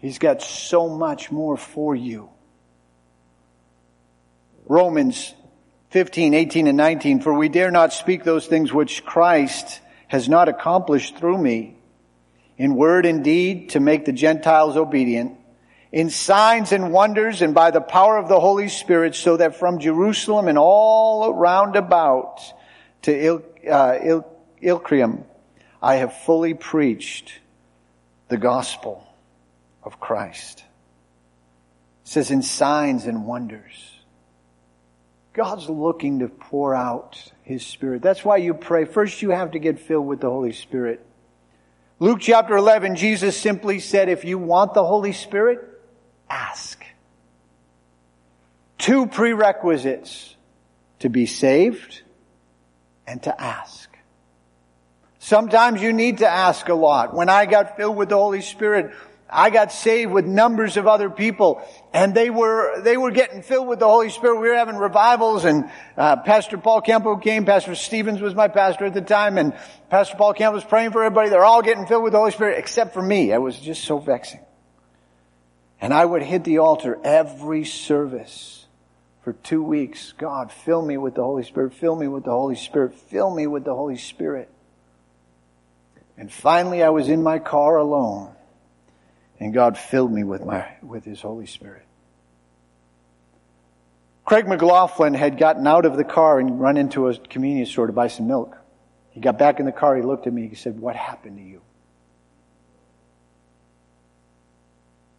He's 0.00 0.18
got 0.18 0.40
so 0.40 0.88
much 0.88 1.30
more 1.30 1.56
for 1.56 1.94
you. 1.94 2.30
Romans 4.66 5.34
15, 5.90 6.32
18, 6.32 6.66
and 6.68 6.76
19, 6.76 7.20
for 7.20 7.34
we 7.34 7.48
dare 7.48 7.70
not 7.70 7.92
speak 7.92 8.24
those 8.24 8.46
things 8.46 8.72
which 8.72 9.04
Christ 9.04 9.80
has 10.08 10.28
not 10.28 10.48
accomplished 10.48 11.18
through 11.18 11.38
me, 11.38 11.76
in 12.56 12.76
word 12.76 13.04
and 13.04 13.22
deed 13.22 13.70
to 13.70 13.80
make 13.80 14.04
the 14.04 14.12
Gentiles 14.12 14.76
obedient, 14.76 15.36
in 15.92 16.08
signs 16.08 16.72
and 16.72 16.92
wonders 16.92 17.42
and 17.42 17.54
by 17.54 17.70
the 17.70 17.80
power 17.80 18.16
of 18.16 18.28
the 18.28 18.40
Holy 18.40 18.68
Spirit, 18.68 19.14
so 19.16 19.36
that 19.36 19.56
from 19.56 19.80
Jerusalem 19.80 20.48
and 20.48 20.56
all 20.56 21.34
round 21.34 21.76
about 21.76 22.40
to 23.02 23.12
Il, 23.12 23.42
uh, 23.68 23.98
Il, 24.02 24.26
Illyricum, 24.62 25.24
I 25.82 25.96
have 25.96 26.14
fully 26.14 26.54
preached 26.54 27.32
the 28.28 28.36
gospel 28.36 29.09
of 29.82 30.00
Christ. 30.00 30.64
It 32.02 32.08
says 32.08 32.30
in 32.30 32.42
signs 32.42 33.06
and 33.06 33.26
wonders. 33.26 33.96
God's 35.32 35.68
looking 35.68 36.20
to 36.20 36.28
pour 36.28 36.74
out 36.74 37.32
His 37.42 37.64
Spirit. 37.64 38.02
That's 38.02 38.24
why 38.24 38.38
you 38.38 38.54
pray. 38.54 38.84
First 38.84 39.22
you 39.22 39.30
have 39.30 39.52
to 39.52 39.58
get 39.58 39.78
filled 39.78 40.06
with 40.06 40.20
the 40.20 40.30
Holy 40.30 40.52
Spirit. 40.52 41.06
Luke 41.98 42.18
chapter 42.20 42.56
11, 42.56 42.96
Jesus 42.96 43.36
simply 43.36 43.78
said, 43.78 44.08
if 44.08 44.24
you 44.24 44.38
want 44.38 44.74
the 44.74 44.84
Holy 44.84 45.12
Spirit, 45.12 45.60
ask. 46.28 46.82
Two 48.78 49.06
prerequisites. 49.06 50.34
To 51.00 51.08
be 51.08 51.24
saved 51.24 52.02
and 53.06 53.22
to 53.22 53.40
ask. 53.40 53.88
Sometimes 55.18 55.80
you 55.80 55.94
need 55.94 56.18
to 56.18 56.28
ask 56.28 56.68
a 56.68 56.74
lot. 56.74 57.14
When 57.14 57.30
I 57.30 57.46
got 57.46 57.76
filled 57.76 57.96
with 57.96 58.10
the 58.10 58.16
Holy 58.16 58.42
Spirit, 58.42 58.92
I 59.32 59.50
got 59.50 59.72
saved 59.72 60.12
with 60.12 60.26
numbers 60.26 60.76
of 60.76 60.86
other 60.86 61.08
people 61.08 61.62
and 61.92 62.14
they 62.14 62.30
were, 62.30 62.80
they 62.82 62.96
were 62.96 63.10
getting 63.10 63.42
filled 63.42 63.68
with 63.68 63.78
the 63.78 63.86
Holy 63.86 64.10
Spirit. 64.10 64.40
We 64.40 64.48
were 64.48 64.56
having 64.56 64.76
revivals 64.76 65.44
and, 65.44 65.70
uh, 65.96 66.16
Pastor 66.16 66.58
Paul 66.58 66.80
Campbell 66.80 67.16
came, 67.18 67.44
Pastor 67.44 67.74
Stevens 67.74 68.20
was 68.20 68.34
my 68.34 68.48
pastor 68.48 68.86
at 68.86 68.94
the 68.94 69.00
time 69.00 69.38
and 69.38 69.54
Pastor 69.88 70.16
Paul 70.16 70.34
Campbell 70.34 70.56
was 70.56 70.64
praying 70.64 70.90
for 70.90 71.04
everybody. 71.04 71.30
They're 71.30 71.44
all 71.44 71.62
getting 71.62 71.86
filled 71.86 72.02
with 72.02 72.12
the 72.12 72.18
Holy 72.18 72.32
Spirit 72.32 72.58
except 72.58 72.92
for 72.92 73.02
me. 73.02 73.30
It 73.30 73.38
was 73.38 73.58
just 73.58 73.84
so 73.84 73.98
vexing. 73.98 74.40
And 75.80 75.94
I 75.94 76.04
would 76.04 76.22
hit 76.22 76.44
the 76.44 76.58
altar 76.58 76.98
every 77.04 77.64
service 77.64 78.66
for 79.22 79.32
two 79.32 79.62
weeks. 79.62 80.12
God, 80.18 80.50
fill 80.50 80.82
me 80.82 80.96
with 80.96 81.14
the 81.14 81.22
Holy 81.22 81.44
Spirit, 81.44 81.74
fill 81.74 81.94
me 81.94 82.08
with 82.08 82.24
the 82.24 82.32
Holy 82.32 82.56
Spirit, 82.56 82.94
fill 82.94 83.34
me 83.34 83.46
with 83.46 83.64
the 83.64 83.74
Holy 83.74 83.96
Spirit. 83.96 84.50
And 86.18 86.32
finally 86.32 86.82
I 86.82 86.90
was 86.90 87.08
in 87.08 87.22
my 87.22 87.38
car 87.38 87.76
alone 87.76 88.34
and 89.40 89.54
God 89.54 89.78
filled 89.78 90.12
me 90.12 90.22
with 90.22 90.44
my, 90.44 90.68
with 90.82 91.04
His 91.04 91.20
Holy 91.20 91.46
Spirit. 91.46 91.86
Craig 94.24 94.46
McLaughlin 94.46 95.14
had 95.14 95.38
gotten 95.38 95.66
out 95.66 95.86
of 95.86 95.96
the 95.96 96.04
car 96.04 96.38
and 96.38 96.60
run 96.60 96.76
into 96.76 97.08
a 97.08 97.18
convenience 97.18 97.70
store 97.70 97.88
to 97.88 97.92
buy 97.92 98.06
some 98.06 98.28
milk. 98.28 98.56
He 99.10 99.20
got 99.20 99.38
back 99.38 99.58
in 99.58 99.66
the 99.66 99.72
car, 99.72 99.96
he 99.96 100.02
looked 100.02 100.26
at 100.28 100.32
me, 100.32 100.46
he 100.46 100.54
said, 100.54 100.78
what 100.78 100.94
happened 100.94 101.38
to 101.38 101.42
you? 101.42 101.62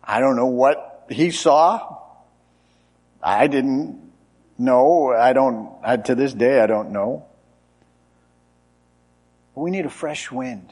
I 0.04 0.20
don't 0.20 0.36
know 0.36 0.48
what 0.48 1.08
he 1.10 1.32
saw. 1.32 1.98
I 3.22 3.48
didn't 3.48 4.00
know. 4.58 5.12
I 5.12 5.34
don't, 5.34 5.72
I, 5.84 5.98
to 5.98 6.16
this 6.16 6.34
day, 6.34 6.60
I 6.60 6.68
don't 6.68 6.92
know. 6.92 7.26
But 9.54 9.62
we 9.62 9.72
need 9.72 9.86
a 9.86 9.90
fresh 9.90 10.32
wind 10.32 10.72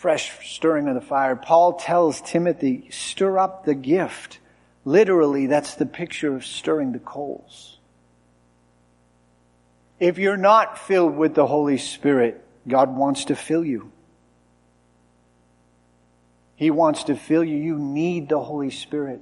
fresh 0.00 0.32
stirring 0.48 0.88
of 0.88 0.94
the 0.94 1.00
fire. 1.02 1.36
Paul 1.36 1.74
tells 1.74 2.22
Timothy, 2.22 2.88
stir 2.90 3.36
up 3.36 3.66
the 3.66 3.74
gift. 3.74 4.38
Literally, 4.86 5.46
that's 5.46 5.74
the 5.74 5.84
picture 5.84 6.34
of 6.34 6.46
stirring 6.46 6.92
the 6.92 6.98
coals. 6.98 7.76
If 9.98 10.16
you're 10.16 10.38
not 10.38 10.78
filled 10.78 11.18
with 11.18 11.34
the 11.34 11.46
Holy 11.46 11.76
Spirit, 11.76 12.42
God 12.66 12.96
wants 12.96 13.26
to 13.26 13.36
fill 13.36 13.62
you. 13.62 13.92
He 16.56 16.70
wants 16.70 17.04
to 17.04 17.14
fill 17.14 17.44
you. 17.44 17.58
You 17.58 17.78
need 17.78 18.30
the 18.30 18.40
Holy 18.40 18.70
Spirit. 18.70 19.20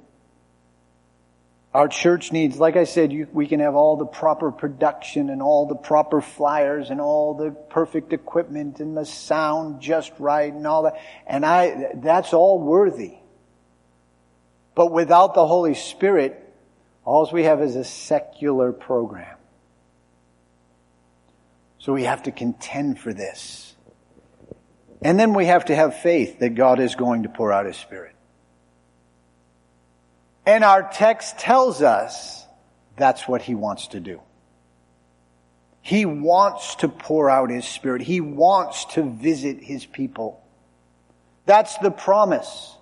Our 1.73 1.87
church 1.87 2.31
needs, 2.31 2.57
like 2.57 2.75
I 2.75 2.85
said, 2.85 3.13
you, 3.13 3.27
we 3.31 3.45
can 3.45 3.59
have 3.59 3.75
all 3.75 3.95
the 3.95 4.05
proper 4.05 4.51
production 4.51 5.29
and 5.29 5.41
all 5.41 5.67
the 5.67 5.75
proper 5.75 6.19
flyers 6.19 6.89
and 6.89 6.99
all 6.99 7.35
the 7.35 7.51
perfect 7.51 8.11
equipment 8.11 8.79
and 8.79 8.97
the 8.97 9.05
sound 9.05 9.79
just 9.79 10.11
right 10.17 10.51
and 10.51 10.65
all 10.65 10.83
that. 10.83 10.99
And 11.27 11.45
I, 11.45 11.91
that's 11.95 12.33
all 12.33 12.59
worthy. 12.59 13.17
But 14.73 14.91
without 14.91 15.35
the 15.35 15.45
Holy 15.45 15.75
Spirit, 15.75 16.43
all 17.05 17.29
we 17.31 17.43
have 17.43 17.61
is 17.61 17.75
a 17.75 17.83
secular 17.83 18.71
program. 18.71 19.37
So 21.77 21.93
we 21.93 22.03
have 22.03 22.23
to 22.23 22.31
contend 22.31 22.99
for 22.99 23.13
this. 23.13 23.75
And 25.01 25.19
then 25.19 25.33
we 25.33 25.45
have 25.45 25.65
to 25.65 25.75
have 25.75 25.99
faith 25.99 26.39
that 26.39 26.55
God 26.55 26.79
is 26.79 26.95
going 26.95 27.23
to 27.23 27.29
pour 27.29 27.53
out 27.53 27.67
His 27.67 27.77
Spirit. 27.77 28.15
And 30.49 30.63
our 30.63 30.81
text 30.81 31.37
tells 31.37 31.83
us 31.83 32.43
that's 32.97 33.27
what 33.27 33.43
he 33.43 33.53
wants 33.53 33.89
to 33.89 33.99
do. 33.99 34.19
He 35.83 36.07
wants 36.07 36.73
to 36.77 36.87
pour 36.87 37.29
out 37.29 37.51
his 37.51 37.65
spirit. 37.65 38.01
He 38.01 38.19
wants 38.19 38.85
to 38.95 39.03
visit 39.03 39.61
his 39.61 39.85
people. 39.85 40.41
That's 41.45 41.77
the 41.77 41.91
promise. 41.91 42.75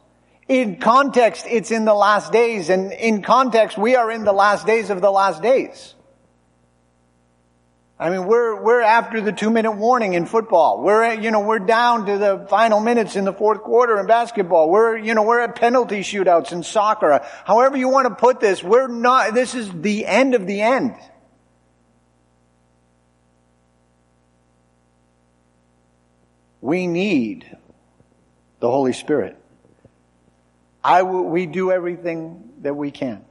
In 0.48 0.78
context, 0.78 1.46
it's 1.46 1.70
in 1.70 1.84
the 1.84 1.94
last 1.94 2.32
days, 2.32 2.70
and 2.70 2.94
in 2.94 3.22
context, 3.22 3.78
we 3.78 3.98
are 3.98 4.10
in 4.12 4.24
the 4.24 4.32
last 4.32 4.66
days 4.66 4.90
of 4.90 5.02
the 5.02 5.12
last 5.12 5.42
days. 5.42 5.94
I 8.00 8.12
mean, 8.12 8.28
we're, 8.28 8.62
we're 8.62 8.82
after 8.82 9.22
the 9.22 9.32
two 9.32 9.50
minute 9.50 9.72
warning 9.72 10.14
in 10.14 10.28
football. 10.28 10.84
We're, 10.84 11.14
you 11.14 11.32
know, 11.32 11.40
we're 11.40 11.58
down 11.58 12.06
to 12.06 12.18
the 12.20 12.46
final 12.48 12.80
minutes 12.80 13.16
in 13.16 13.26
the 13.26 13.34
fourth 13.34 13.62
quarter 13.64 14.00
in 14.00 14.06
basketball. 14.06 14.70
We're, 14.70 14.98
you 14.98 15.16
know, 15.16 15.24
we're 15.24 15.40
at 15.40 15.56
penalty 15.56 16.02
shootouts 16.02 16.52
in 16.52 16.62
soccer. 16.62 17.26
However 17.46 17.76
you 17.76 17.90
want 17.90 18.08
to 18.08 18.14
put 18.14 18.40
this, 18.40 18.64
we're 18.64 18.88
not, 18.88 19.34
this 19.34 19.56
is 19.56 19.72
the 19.72 20.06
end 20.06 20.36
of 20.36 20.46
the 20.46 20.62
end. 20.62 20.96
We 26.62 26.86
need 26.86 27.58
the 28.60 28.70
Holy 28.70 28.94
Spirit. 28.94 29.38
I 30.84 31.04
we 31.04 31.46
do 31.46 31.72
everything 31.72 32.50
that 32.62 32.76
we 32.76 32.92
can. 32.92 33.26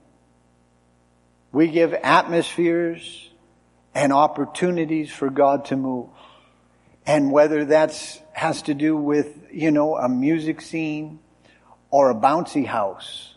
We 1.52 1.68
give 1.68 1.94
atmospheres, 1.94 3.30
and 3.96 4.12
opportunities 4.12 5.10
for 5.10 5.30
God 5.30 5.64
to 5.64 5.76
move. 5.76 6.08
And 7.06 7.32
whether 7.32 7.64
that's 7.64 8.20
has 8.34 8.60
to 8.62 8.74
do 8.74 8.94
with, 8.94 9.46
you 9.50 9.70
know, 9.70 9.96
a 9.96 10.06
music 10.06 10.60
scene 10.60 11.18
or 11.90 12.10
a 12.10 12.14
bouncy 12.14 12.66
house, 12.66 13.34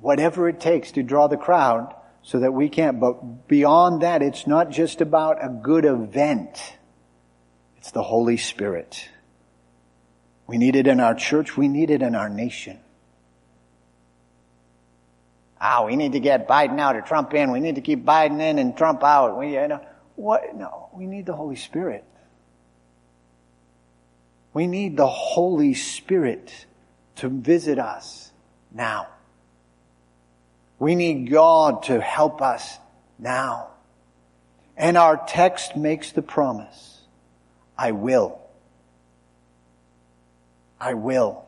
whatever 0.00 0.48
it 0.48 0.58
takes 0.58 0.90
to 0.92 1.04
draw 1.04 1.28
the 1.28 1.36
crowd 1.36 1.94
so 2.22 2.40
that 2.40 2.52
we 2.52 2.68
can't. 2.68 2.98
But 2.98 3.46
beyond 3.46 4.02
that, 4.02 4.22
it's 4.22 4.48
not 4.48 4.70
just 4.70 5.00
about 5.00 5.44
a 5.44 5.48
good 5.48 5.84
event. 5.84 6.60
It's 7.76 7.92
the 7.92 8.02
Holy 8.02 8.38
Spirit. 8.38 9.08
We 10.48 10.58
need 10.58 10.74
it 10.74 10.88
in 10.88 10.98
our 10.98 11.14
church. 11.14 11.56
We 11.56 11.68
need 11.68 11.90
it 11.90 12.02
in 12.02 12.16
our 12.16 12.28
nation. 12.28 12.80
Ah, 15.60 15.84
we 15.84 15.96
need 15.96 16.12
to 16.12 16.20
get 16.20 16.46
Biden 16.46 16.78
out 16.78 16.96
or 16.96 17.00
Trump 17.00 17.32
in. 17.34 17.50
We 17.50 17.60
need 17.60 17.76
to 17.76 17.80
keep 17.80 18.04
Biden 18.04 18.40
in 18.40 18.58
and 18.58 18.76
Trump 18.76 19.02
out. 19.02 19.38
We, 19.38 19.54
you 19.54 19.68
know, 19.68 19.80
what? 20.14 20.54
No, 20.54 20.90
we 20.92 21.06
need 21.06 21.26
the 21.26 21.34
Holy 21.34 21.56
Spirit. 21.56 22.04
We 24.52 24.66
need 24.66 24.96
the 24.96 25.06
Holy 25.06 25.74
Spirit 25.74 26.66
to 27.16 27.28
visit 27.28 27.78
us 27.78 28.30
now. 28.72 29.08
We 30.78 30.94
need 30.94 31.30
God 31.30 31.84
to 31.84 32.00
help 32.00 32.42
us 32.42 32.78
now. 33.18 33.68
And 34.76 34.98
our 34.98 35.16
text 35.26 35.76
makes 35.76 36.12
the 36.12 36.22
promise 36.22 37.00
I 37.78 37.92
will. 37.92 38.38
I 40.78 40.94
will. 40.94 41.45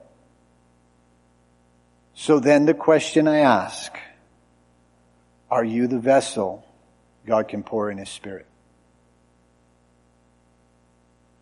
So 2.18 2.40
then 2.40 2.66
the 2.66 2.74
question 2.74 3.28
I 3.28 3.38
ask 3.38 3.96
are 5.52 5.64
you 5.64 5.86
the 5.86 6.00
vessel 6.00 6.66
God 7.24 7.46
can 7.46 7.62
pour 7.62 7.92
in 7.92 7.98
His 7.98 8.08
Spirit? 8.08 8.46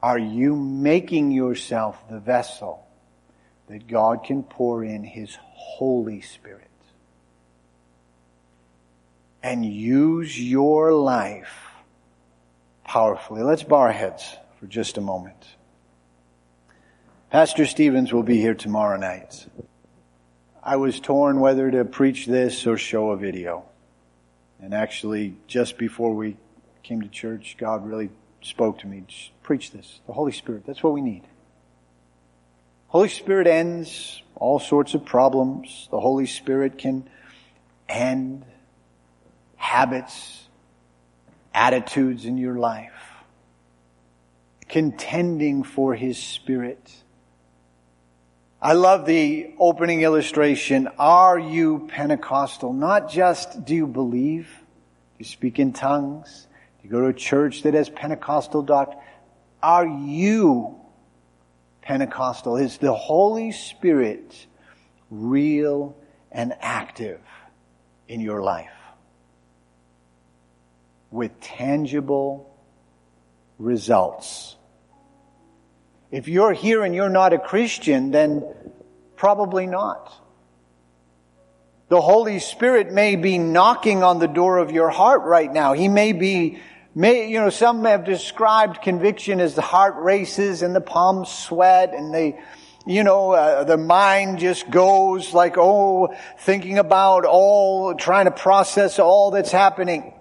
Are 0.03 0.19
you 0.19 0.55
making 0.55 1.31
yourself 1.31 1.97
the 2.11 2.21
vessel 2.21 2.87
that 3.69 3.89
God 3.89 4.23
can 4.23 4.43
pour 4.43 4.85
in 4.85 5.03
His 5.03 5.39
Holy 5.41 6.21
Spirit? 6.21 6.69
And 9.43 9.65
use 9.65 10.39
your 10.39 10.93
life 10.93 11.71
powerfully. 12.85 13.43
Let's 13.43 13.63
bow 13.63 13.77
our 13.77 13.93
heads 13.93 14.37
for 14.61 14.67
just 14.67 14.99
a 14.99 15.01
moment. 15.01 15.43
Pastor 17.31 17.65
Stevens 17.65 18.13
will 18.13 18.23
be 18.23 18.37
here 18.37 18.55
tomorrow 18.55 18.99
night. 18.99 19.47
I 20.67 20.75
was 20.75 20.99
torn 20.99 21.39
whether 21.39 21.71
to 21.71 21.85
preach 21.85 22.27
this 22.27 22.67
or 22.67 22.77
show 22.77 23.11
a 23.11 23.17
video. 23.17 23.67
And 24.61 24.75
actually, 24.75 25.37
just 25.47 25.79
before 25.79 26.13
we 26.13 26.39
came 26.83 27.03
to 27.03 27.09
church, 27.09 27.55
God 27.57 27.87
really 27.87 28.11
spoke 28.43 28.81
to 28.81 28.89
me. 28.89 29.05
Just 29.07 29.31
preach 29.45 29.71
this. 29.71 30.01
The 30.09 30.13
Holy 30.13 30.33
Spirit. 30.33 30.65
That's 30.67 30.83
what 30.83 30.93
we 30.93 31.03
need. 31.03 31.23
Holy 32.89 33.09
Spirit 33.09 33.47
ends 33.47 34.21
all 34.35 34.59
sorts 34.59 34.95
of 34.95 35.05
problems. 35.05 35.87
The 35.93 36.01
Holy 36.01 36.27
Spirit 36.27 36.79
can 36.79 37.09
end 37.89 38.45
habits, 39.55 40.49
attitudes 41.55 42.25
in 42.25 42.39
your 42.39 42.59
life. 42.59 42.91
Contending 44.69 45.63
for 45.63 45.95
His 45.95 46.19
Spirit. 46.19 46.93
I 48.61 48.73
love 48.73 49.05
the 49.05 49.53
opening 49.59 50.01
illustration. 50.01 50.89
Are 50.99 51.39
you 51.39 51.87
Pentecostal? 51.89 52.73
Not 52.73 53.11
just 53.11 53.65
do 53.65 53.75
you 53.75 53.87
believe? 53.87 54.47
Do 54.47 55.19
you 55.19 55.27
speak 55.27 55.59
in 55.59 55.73
tongues? 55.73 56.47
Do 56.81 56.89
you 56.89 56.91
go 56.91 57.01
to 57.01 57.09
a 57.09 57.13
church 57.13 57.63
that 57.63 57.75
has 57.75 57.91
Pentecostal 57.91 58.63
doctrine? 58.63 59.03
Are 59.63 59.87
you 59.87 60.81
Pentecostal? 61.83 62.57
Is 62.57 62.79
the 62.79 62.95
Holy 62.95 63.53
Spirit 63.53 64.47
real 65.11 65.95
and 66.33 66.55
active 66.61 67.21
in 68.09 68.21
your 68.21 68.43
life? 68.43 68.71
With 71.11 71.39
tangible 71.41 72.57
results. 73.59 74.57
If 76.11 76.29
you're 76.29 76.53
here 76.53 76.85
and 76.85 76.95
you're 76.95 77.09
not 77.09 77.33
a 77.33 77.39
Christian, 77.39 78.11
then 78.11 78.45
probably 79.17 79.67
not. 79.67 80.13
The 81.89 82.01
Holy 82.01 82.39
Spirit 82.39 82.93
may 82.93 83.17
be 83.17 83.39
knocking 83.39 84.03
on 84.03 84.19
the 84.19 84.29
door 84.29 84.59
of 84.59 84.73
your 84.73 84.91
heart 84.91 85.23
right 85.23 85.53
now. 85.53 85.73
He 85.73 85.89
may 85.89 86.13
be, 86.13 86.59
may, 86.95 87.29
you 87.29 87.41
know, 87.41 87.51
some 87.51 87.85
have 87.85 88.05
described 88.05 88.83
conviction 88.83 89.41
as 89.41 89.55
the 89.55 89.63
heart 89.63 89.95
races 89.97 90.63
and 90.63 90.75
the 90.75 90.81
palms 90.81 91.29
sweat 91.29 91.95
and 91.95 92.13
they, 92.13 92.41
you 92.87 93.05
know, 93.05 93.33
uh, 93.33 93.65
the 93.65 93.77
mind 93.77 94.39
just 94.39 94.71
goes 94.71 95.33
like, 95.33 95.55
oh, 95.59 96.15
thinking 96.39 96.79
about 96.79 97.25
all, 97.25 97.95
trying 97.95 98.27
to 98.27 98.31
process 98.31 98.99
all 98.99 99.33
that's 99.33 99.53
happening 99.53 100.13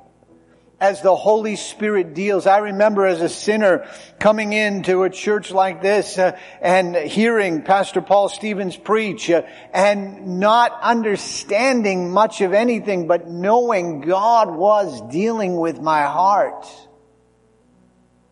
as 0.79 1.01
the 1.01 1.15
Holy 1.15 1.55
Spirit 1.55 2.13
deals. 2.13 2.47
I 2.47 2.57
remember 2.57 3.05
as 3.05 3.21
a 3.21 3.29
sinner 3.29 3.87
coming 4.19 4.53
into 4.53 5.03
a 5.03 5.09
church 5.09 5.51
like 5.51 5.81
this 5.81 6.17
uh, 6.17 6.37
and 6.61 6.95
hearing 6.95 7.61
Pastor 7.61 8.01
Paul 8.01 8.29
Stevens 8.29 8.75
preach 8.75 9.29
uh, 9.29 9.43
and 9.73 10.39
not 10.39 10.77
understanding 10.81 12.11
much 12.11 12.41
of 12.41 12.53
anything, 12.53 13.07
but 13.07 13.27
knowing 13.27 14.01
God 14.01 14.53
was 14.53 15.01
dealing 15.09 15.57
with 15.57 15.79
my 15.79 16.03
heart. 16.03 16.65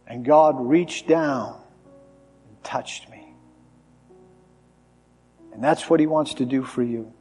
And 0.05 0.25
God 0.25 0.55
reached 0.59 1.07
down 1.07 1.61
and 2.47 2.63
touched 2.63 3.09
me. 3.09 3.33
And 5.53 5.63
that's 5.63 5.89
what 5.89 5.99
He 5.99 6.07
wants 6.07 6.35
to 6.35 6.45
do 6.45 6.63
for 6.63 6.83
you. 6.83 7.13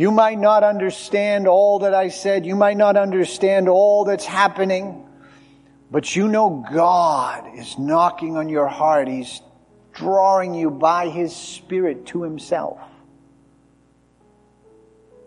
You 0.00 0.10
might 0.10 0.38
not 0.38 0.64
understand 0.64 1.46
all 1.46 1.80
that 1.80 1.94
I 1.94 2.08
said. 2.08 2.46
You 2.46 2.56
might 2.56 2.78
not 2.78 2.96
understand 2.96 3.68
all 3.68 4.06
that's 4.06 4.24
happening. 4.24 5.06
But 5.90 6.16
you 6.16 6.26
know 6.26 6.64
God 6.72 7.58
is 7.58 7.78
knocking 7.78 8.34
on 8.38 8.48
your 8.48 8.66
heart. 8.66 9.08
He's 9.08 9.42
drawing 9.92 10.54
you 10.54 10.70
by 10.70 11.10
His 11.10 11.36
Spirit 11.36 12.06
to 12.06 12.22
Himself. 12.22 12.80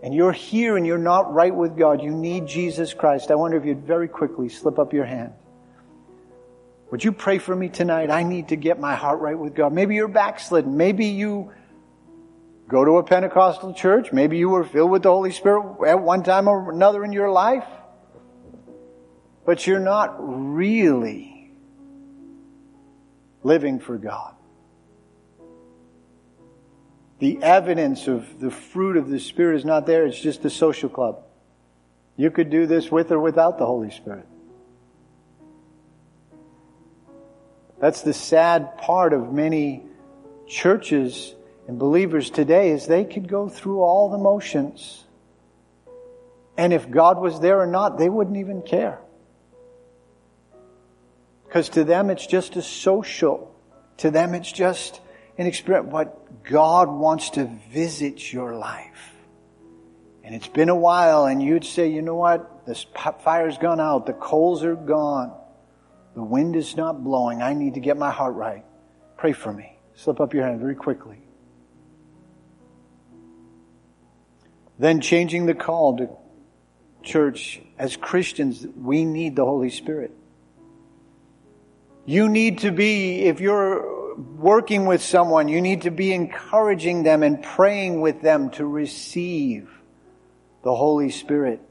And 0.01 0.11
you're 0.11 0.31
here 0.31 0.75
and 0.75 0.87
you're 0.87 0.97
not 0.97 1.31
right 1.31 1.53
with 1.53 1.77
God. 1.77 2.01
You 2.01 2.09
need 2.09 2.47
Jesus 2.47 2.95
Christ. 2.95 3.29
I 3.29 3.35
wonder 3.35 3.57
if 3.57 3.65
you'd 3.65 3.85
very 3.85 4.07
quickly 4.07 4.49
slip 4.49 4.79
up 4.79 4.91
your 4.91 5.05
hand. 5.05 5.33
Would 6.89 7.03
you 7.03 7.11
pray 7.11 7.37
for 7.37 7.55
me 7.55 7.69
tonight? 7.69 8.09
I 8.09 8.23
need 8.23 8.47
to 8.47 8.55
get 8.55 8.79
my 8.79 8.95
heart 8.95 9.19
right 9.19 9.37
with 9.37 9.53
God. 9.53 9.71
Maybe 9.71 9.93
you're 9.93 10.07
backslidden. 10.07 10.77
Maybe 10.77 11.05
you 11.05 11.51
go 12.73 12.83
to 12.83 12.97
a 12.97 13.03
Pentecostal 13.03 13.71
church. 13.75 14.11
Maybe 14.11 14.39
you 14.39 14.49
were 14.49 14.63
filled 14.63 14.89
with 14.89 15.03
the 15.03 15.11
Holy 15.11 15.31
Spirit 15.31 15.77
at 15.87 16.01
one 16.01 16.23
time 16.23 16.47
or 16.47 16.71
another 16.71 17.05
in 17.05 17.13
your 17.13 17.29
life. 17.29 17.67
But 19.45 19.67
you're 19.67 19.77
not 19.77 20.15
really 20.17 21.51
living 23.43 23.79
for 23.79 23.99
God. 23.99 24.33
The 27.19 27.43
evidence 27.43 28.07
of 28.07 28.39
the 28.39 28.49
fruit 28.49 28.97
of 28.97 29.07
the 29.07 29.19
Spirit 29.19 29.57
is 29.57 29.65
not 29.65 29.85
there. 29.85 30.07
It's 30.07 30.19
just 30.19 30.43
a 30.43 30.49
social 30.49 30.89
club. 30.89 31.23
You 32.17 32.31
could 32.31 32.49
do 32.49 32.65
this 32.65 32.91
with 32.91 33.11
or 33.11 33.19
without 33.19 33.59
the 33.59 33.67
Holy 33.67 33.91
Spirit. 33.91 34.25
That's 37.79 38.01
the 38.01 38.13
sad 38.13 38.79
part 38.79 39.13
of 39.13 39.31
many 39.31 39.83
churches 40.47 41.35
and 41.67 41.79
believers 41.79 42.29
today 42.29 42.71
is 42.71 42.85
they 42.85 43.05
could 43.05 43.27
go 43.27 43.47
through 43.47 43.81
all 43.81 44.09
the 44.09 44.17
motions. 44.17 45.03
And 46.57 46.73
if 46.73 46.89
God 46.89 47.19
was 47.19 47.39
there 47.39 47.59
or 47.59 47.67
not, 47.67 47.97
they 47.97 48.09
wouldn't 48.09 48.37
even 48.37 48.61
care. 48.61 48.99
Because 51.45 51.69
to 51.69 51.83
them 51.83 52.09
it's 52.09 52.27
just 52.27 52.55
a 52.55 52.61
social. 52.61 53.55
To 53.97 54.11
them 54.11 54.33
it's 54.33 54.51
just 54.51 54.99
an 55.37 55.47
experience. 55.47 55.89
But 55.91 56.43
God 56.43 56.89
wants 56.89 57.31
to 57.31 57.45
visit 57.71 58.33
your 58.33 58.55
life. 58.55 59.13
And 60.23 60.35
it's 60.35 60.47
been 60.47 60.69
a 60.69 60.75
while 60.75 61.25
and 61.25 61.41
you'd 61.41 61.65
say, 61.65 61.89
you 61.89 62.01
know 62.01 62.15
what? 62.15 62.65
This 62.65 62.85
fire's 63.23 63.57
gone 63.57 63.79
out. 63.79 64.05
The 64.05 64.13
coals 64.13 64.63
are 64.63 64.75
gone. 64.75 65.33
The 66.15 66.23
wind 66.23 66.55
is 66.55 66.77
not 66.77 67.03
blowing. 67.03 67.41
I 67.41 67.53
need 67.53 67.73
to 67.73 67.79
get 67.79 67.97
my 67.97 68.11
heart 68.11 68.35
right. 68.35 68.63
Pray 69.17 69.33
for 69.33 69.51
me. 69.51 69.77
Slip 69.95 70.19
up 70.19 70.33
your 70.33 70.43
hand 70.43 70.59
very 70.59 70.75
quickly. 70.75 71.22
Then 74.79 75.01
changing 75.01 75.45
the 75.45 75.53
call 75.53 75.97
to 75.97 76.09
church 77.03 77.61
as 77.77 77.95
Christians, 77.95 78.65
we 78.75 79.05
need 79.05 79.35
the 79.35 79.45
Holy 79.45 79.69
Spirit. 79.69 80.11
You 82.05 82.27
need 82.27 82.59
to 82.59 82.71
be, 82.71 83.21
if 83.21 83.39
you're 83.39 84.17
working 84.17 84.85
with 84.85 85.01
someone, 85.01 85.47
you 85.47 85.61
need 85.61 85.83
to 85.83 85.91
be 85.91 86.13
encouraging 86.13 87.03
them 87.03 87.23
and 87.23 87.41
praying 87.41 88.01
with 88.01 88.21
them 88.21 88.49
to 88.51 88.65
receive 88.65 89.69
the 90.63 90.75
Holy 90.75 91.11
Spirit. 91.11 91.61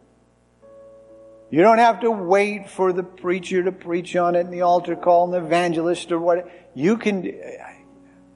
You 1.50 1.60
don't 1.60 1.78
have 1.78 2.00
to 2.00 2.10
wait 2.10 2.70
for 2.70 2.94
the 2.94 3.02
preacher 3.02 3.62
to 3.62 3.72
preach 3.72 4.16
on 4.16 4.36
it 4.36 4.40
and 4.40 4.52
the 4.52 4.62
altar 4.62 4.96
call 4.96 5.24
and 5.24 5.34
the 5.34 5.44
evangelist 5.44 6.10
or 6.10 6.18
what. 6.18 6.50
You 6.74 6.96
can, 6.96 7.30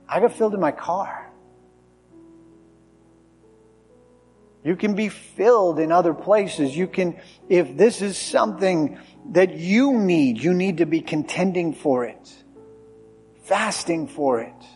I 0.07 0.21
got 0.21 0.35
filled 0.35 0.53
in 0.53 0.61
my 0.61 0.73
car. 0.73 1.26
You 4.67 4.75
can 4.75 4.97
be 4.97 5.11
filled 5.11 5.79
in 5.79 5.93
other 5.93 6.13
places. 6.13 6.77
You 6.77 6.89
can, 6.89 7.21
if 7.49 7.77
this 7.77 8.03
is 8.03 8.19
something 8.19 8.99
that 9.31 9.55
you 9.55 9.97
need, 9.97 10.43
you 10.43 10.55
need 10.55 10.79
to 10.79 10.87
be 10.87 11.03
contending 11.03 11.73
for 11.73 12.05
it, 12.05 12.35
fasting 13.45 14.09
for 14.09 14.41
it, 14.41 14.67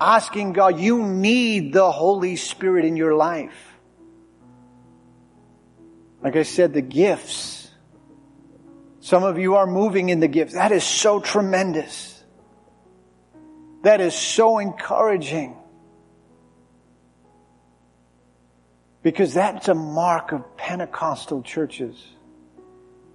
asking 0.00 0.54
God, 0.54 0.80
you 0.80 1.04
need 1.06 1.74
the 1.74 1.92
Holy 1.92 2.36
Spirit 2.36 2.86
in 2.86 2.96
your 2.96 3.14
life. 3.14 3.74
Like 6.22 6.36
I 6.36 6.42
said, 6.42 6.72
the 6.72 6.80
gifts, 6.80 7.70
Some 9.06 9.22
of 9.22 9.38
you 9.38 9.54
are 9.54 9.68
moving 9.68 10.08
in 10.08 10.18
the 10.18 10.26
gifts. 10.26 10.54
That 10.54 10.72
is 10.72 10.82
so 10.82 11.20
tremendous. 11.20 12.24
That 13.84 14.00
is 14.00 14.16
so 14.16 14.58
encouraging. 14.58 15.56
Because 19.06 19.34
that's 19.34 19.68
a 19.68 19.74
mark 19.74 20.32
of 20.32 20.56
Pentecostal 20.56 21.40
churches. 21.42 21.96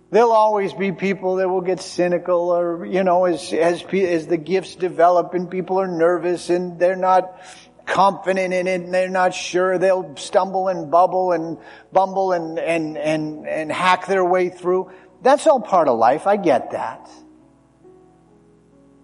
There'll 0.10 0.32
always 0.32 0.72
be 0.72 0.94
people 0.94 1.36
that 1.36 1.50
will 1.50 1.60
get 1.60 1.82
cynical 1.82 2.50
or, 2.50 2.86
you 2.86 3.04
know, 3.04 3.26
as, 3.26 3.52
as, 3.52 3.84
as 3.84 4.26
the 4.26 4.38
gifts 4.38 4.76
develop 4.76 5.34
and 5.34 5.52
people 5.52 5.82
are 5.82 5.90
nervous 5.90 6.50
and 6.50 6.80
they're 6.80 6.96
not 6.96 7.42
confident 7.86 8.54
in 8.54 8.68
it 8.68 8.80
and 8.84 8.94
they're 8.94 9.10
not 9.10 9.34
sure. 9.34 9.78
They'll 9.78 10.16
stumble 10.16 10.70
and 10.70 10.90
bubble 10.90 11.34
and 11.34 11.58
bumble 11.92 12.32
and, 12.32 12.58
and, 12.58 12.98
and, 12.98 13.46
and 13.46 13.70
hack 13.70 14.08
their 14.08 14.24
way 14.24 14.48
through. 14.48 14.92
That's 15.22 15.46
all 15.46 15.60
part 15.60 15.90
of 15.90 16.00
life. 16.00 16.26
I 16.26 16.38
get 16.38 16.72
that. 16.72 17.10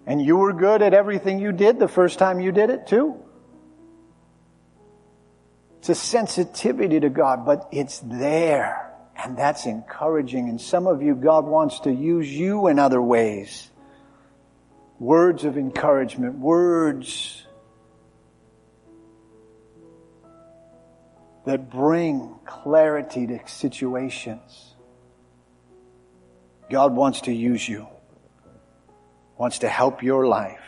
And 0.05 0.21
you 0.21 0.37
were 0.37 0.53
good 0.53 0.81
at 0.81 0.93
everything 0.93 1.39
you 1.39 1.51
did 1.51 1.79
the 1.79 1.89
first 1.89 2.17
time 2.17 2.39
you 2.39 2.53
did 2.53 2.69
it 2.69 2.87
too. 2.87 3.21
It's 5.89 6.03
a 6.03 6.05
sensitivity 6.05 6.99
to 6.99 7.09
God, 7.09 7.45
but 7.45 7.69
it's 7.71 7.99
there. 7.99 8.91
And 9.15 9.37
that's 9.37 9.65
encouraging. 9.65 10.49
And 10.49 10.59
some 10.59 10.85
of 10.85 11.01
you, 11.01 11.15
God 11.15 11.45
wants 11.45 11.79
to 11.81 11.93
use 11.93 12.29
you 12.29 12.67
in 12.67 12.77
other 12.77 13.01
ways. 13.01 13.71
Words 14.99 15.45
of 15.45 15.57
encouragement, 15.57 16.39
words 16.39 17.45
that 21.45 21.69
bring 21.69 22.35
clarity 22.45 23.25
to 23.27 23.39
situations. 23.47 24.75
God 26.69 26.93
wants 26.97 27.21
to 27.21 27.31
use 27.31 27.65
you, 27.65 27.87
wants 29.37 29.59
to 29.59 29.69
help 29.69 30.03
your 30.03 30.27
life. 30.27 30.59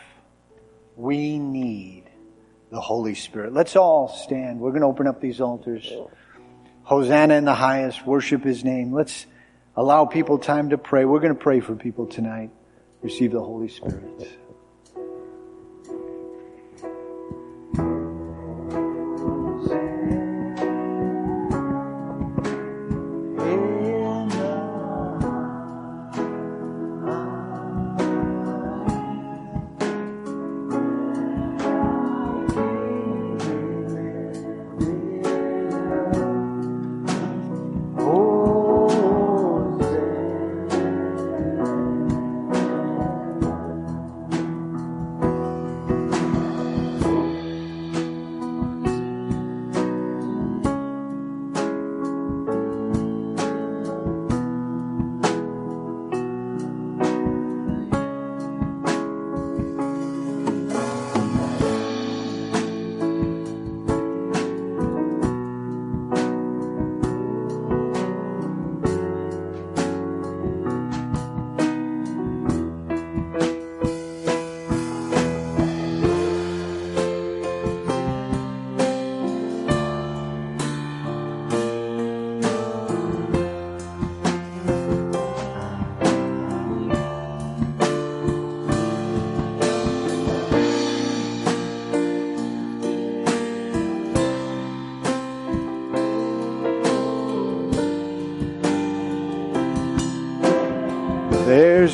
We 0.96 1.38
need 1.38 2.09
the 2.70 2.80
Holy 2.80 3.14
Spirit. 3.14 3.52
Let's 3.52 3.76
all 3.76 4.08
stand. 4.08 4.60
We're 4.60 4.70
going 4.70 4.82
to 4.82 4.86
open 4.86 5.06
up 5.06 5.20
these 5.20 5.40
altars. 5.40 5.92
Hosanna 6.82 7.34
in 7.34 7.44
the 7.44 7.54
highest, 7.54 8.06
worship 8.06 8.42
his 8.42 8.64
name. 8.64 8.92
Let's 8.92 9.26
allow 9.76 10.06
people 10.06 10.38
time 10.38 10.70
to 10.70 10.78
pray. 10.78 11.04
We're 11.04 11.20
going 11.20 11.34
to 11.34 11.40
pray 11.40 11.60
for 11.60 11.74
people 11.74 12.06
tonight. 12.06 12.50
Receive 13.02 13.32
the 13.32 13.40
Holy 13.40 13.68
Spirit. 13.68 14.28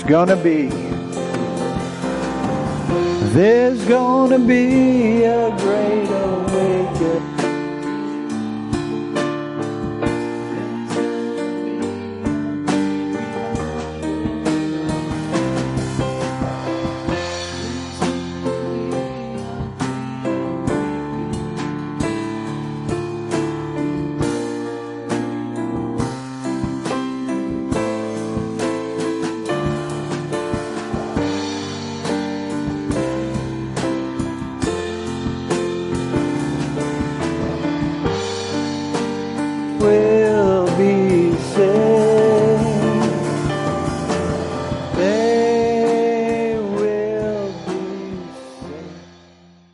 Gonna 0.07 0.36
be, 0.36 0.68
there's 3.32 3.84
gonna 3.86 4.38
be 4.38 5.24
a 5.24 5.50
great 5.59 6.09
awakening. 6.09 7.26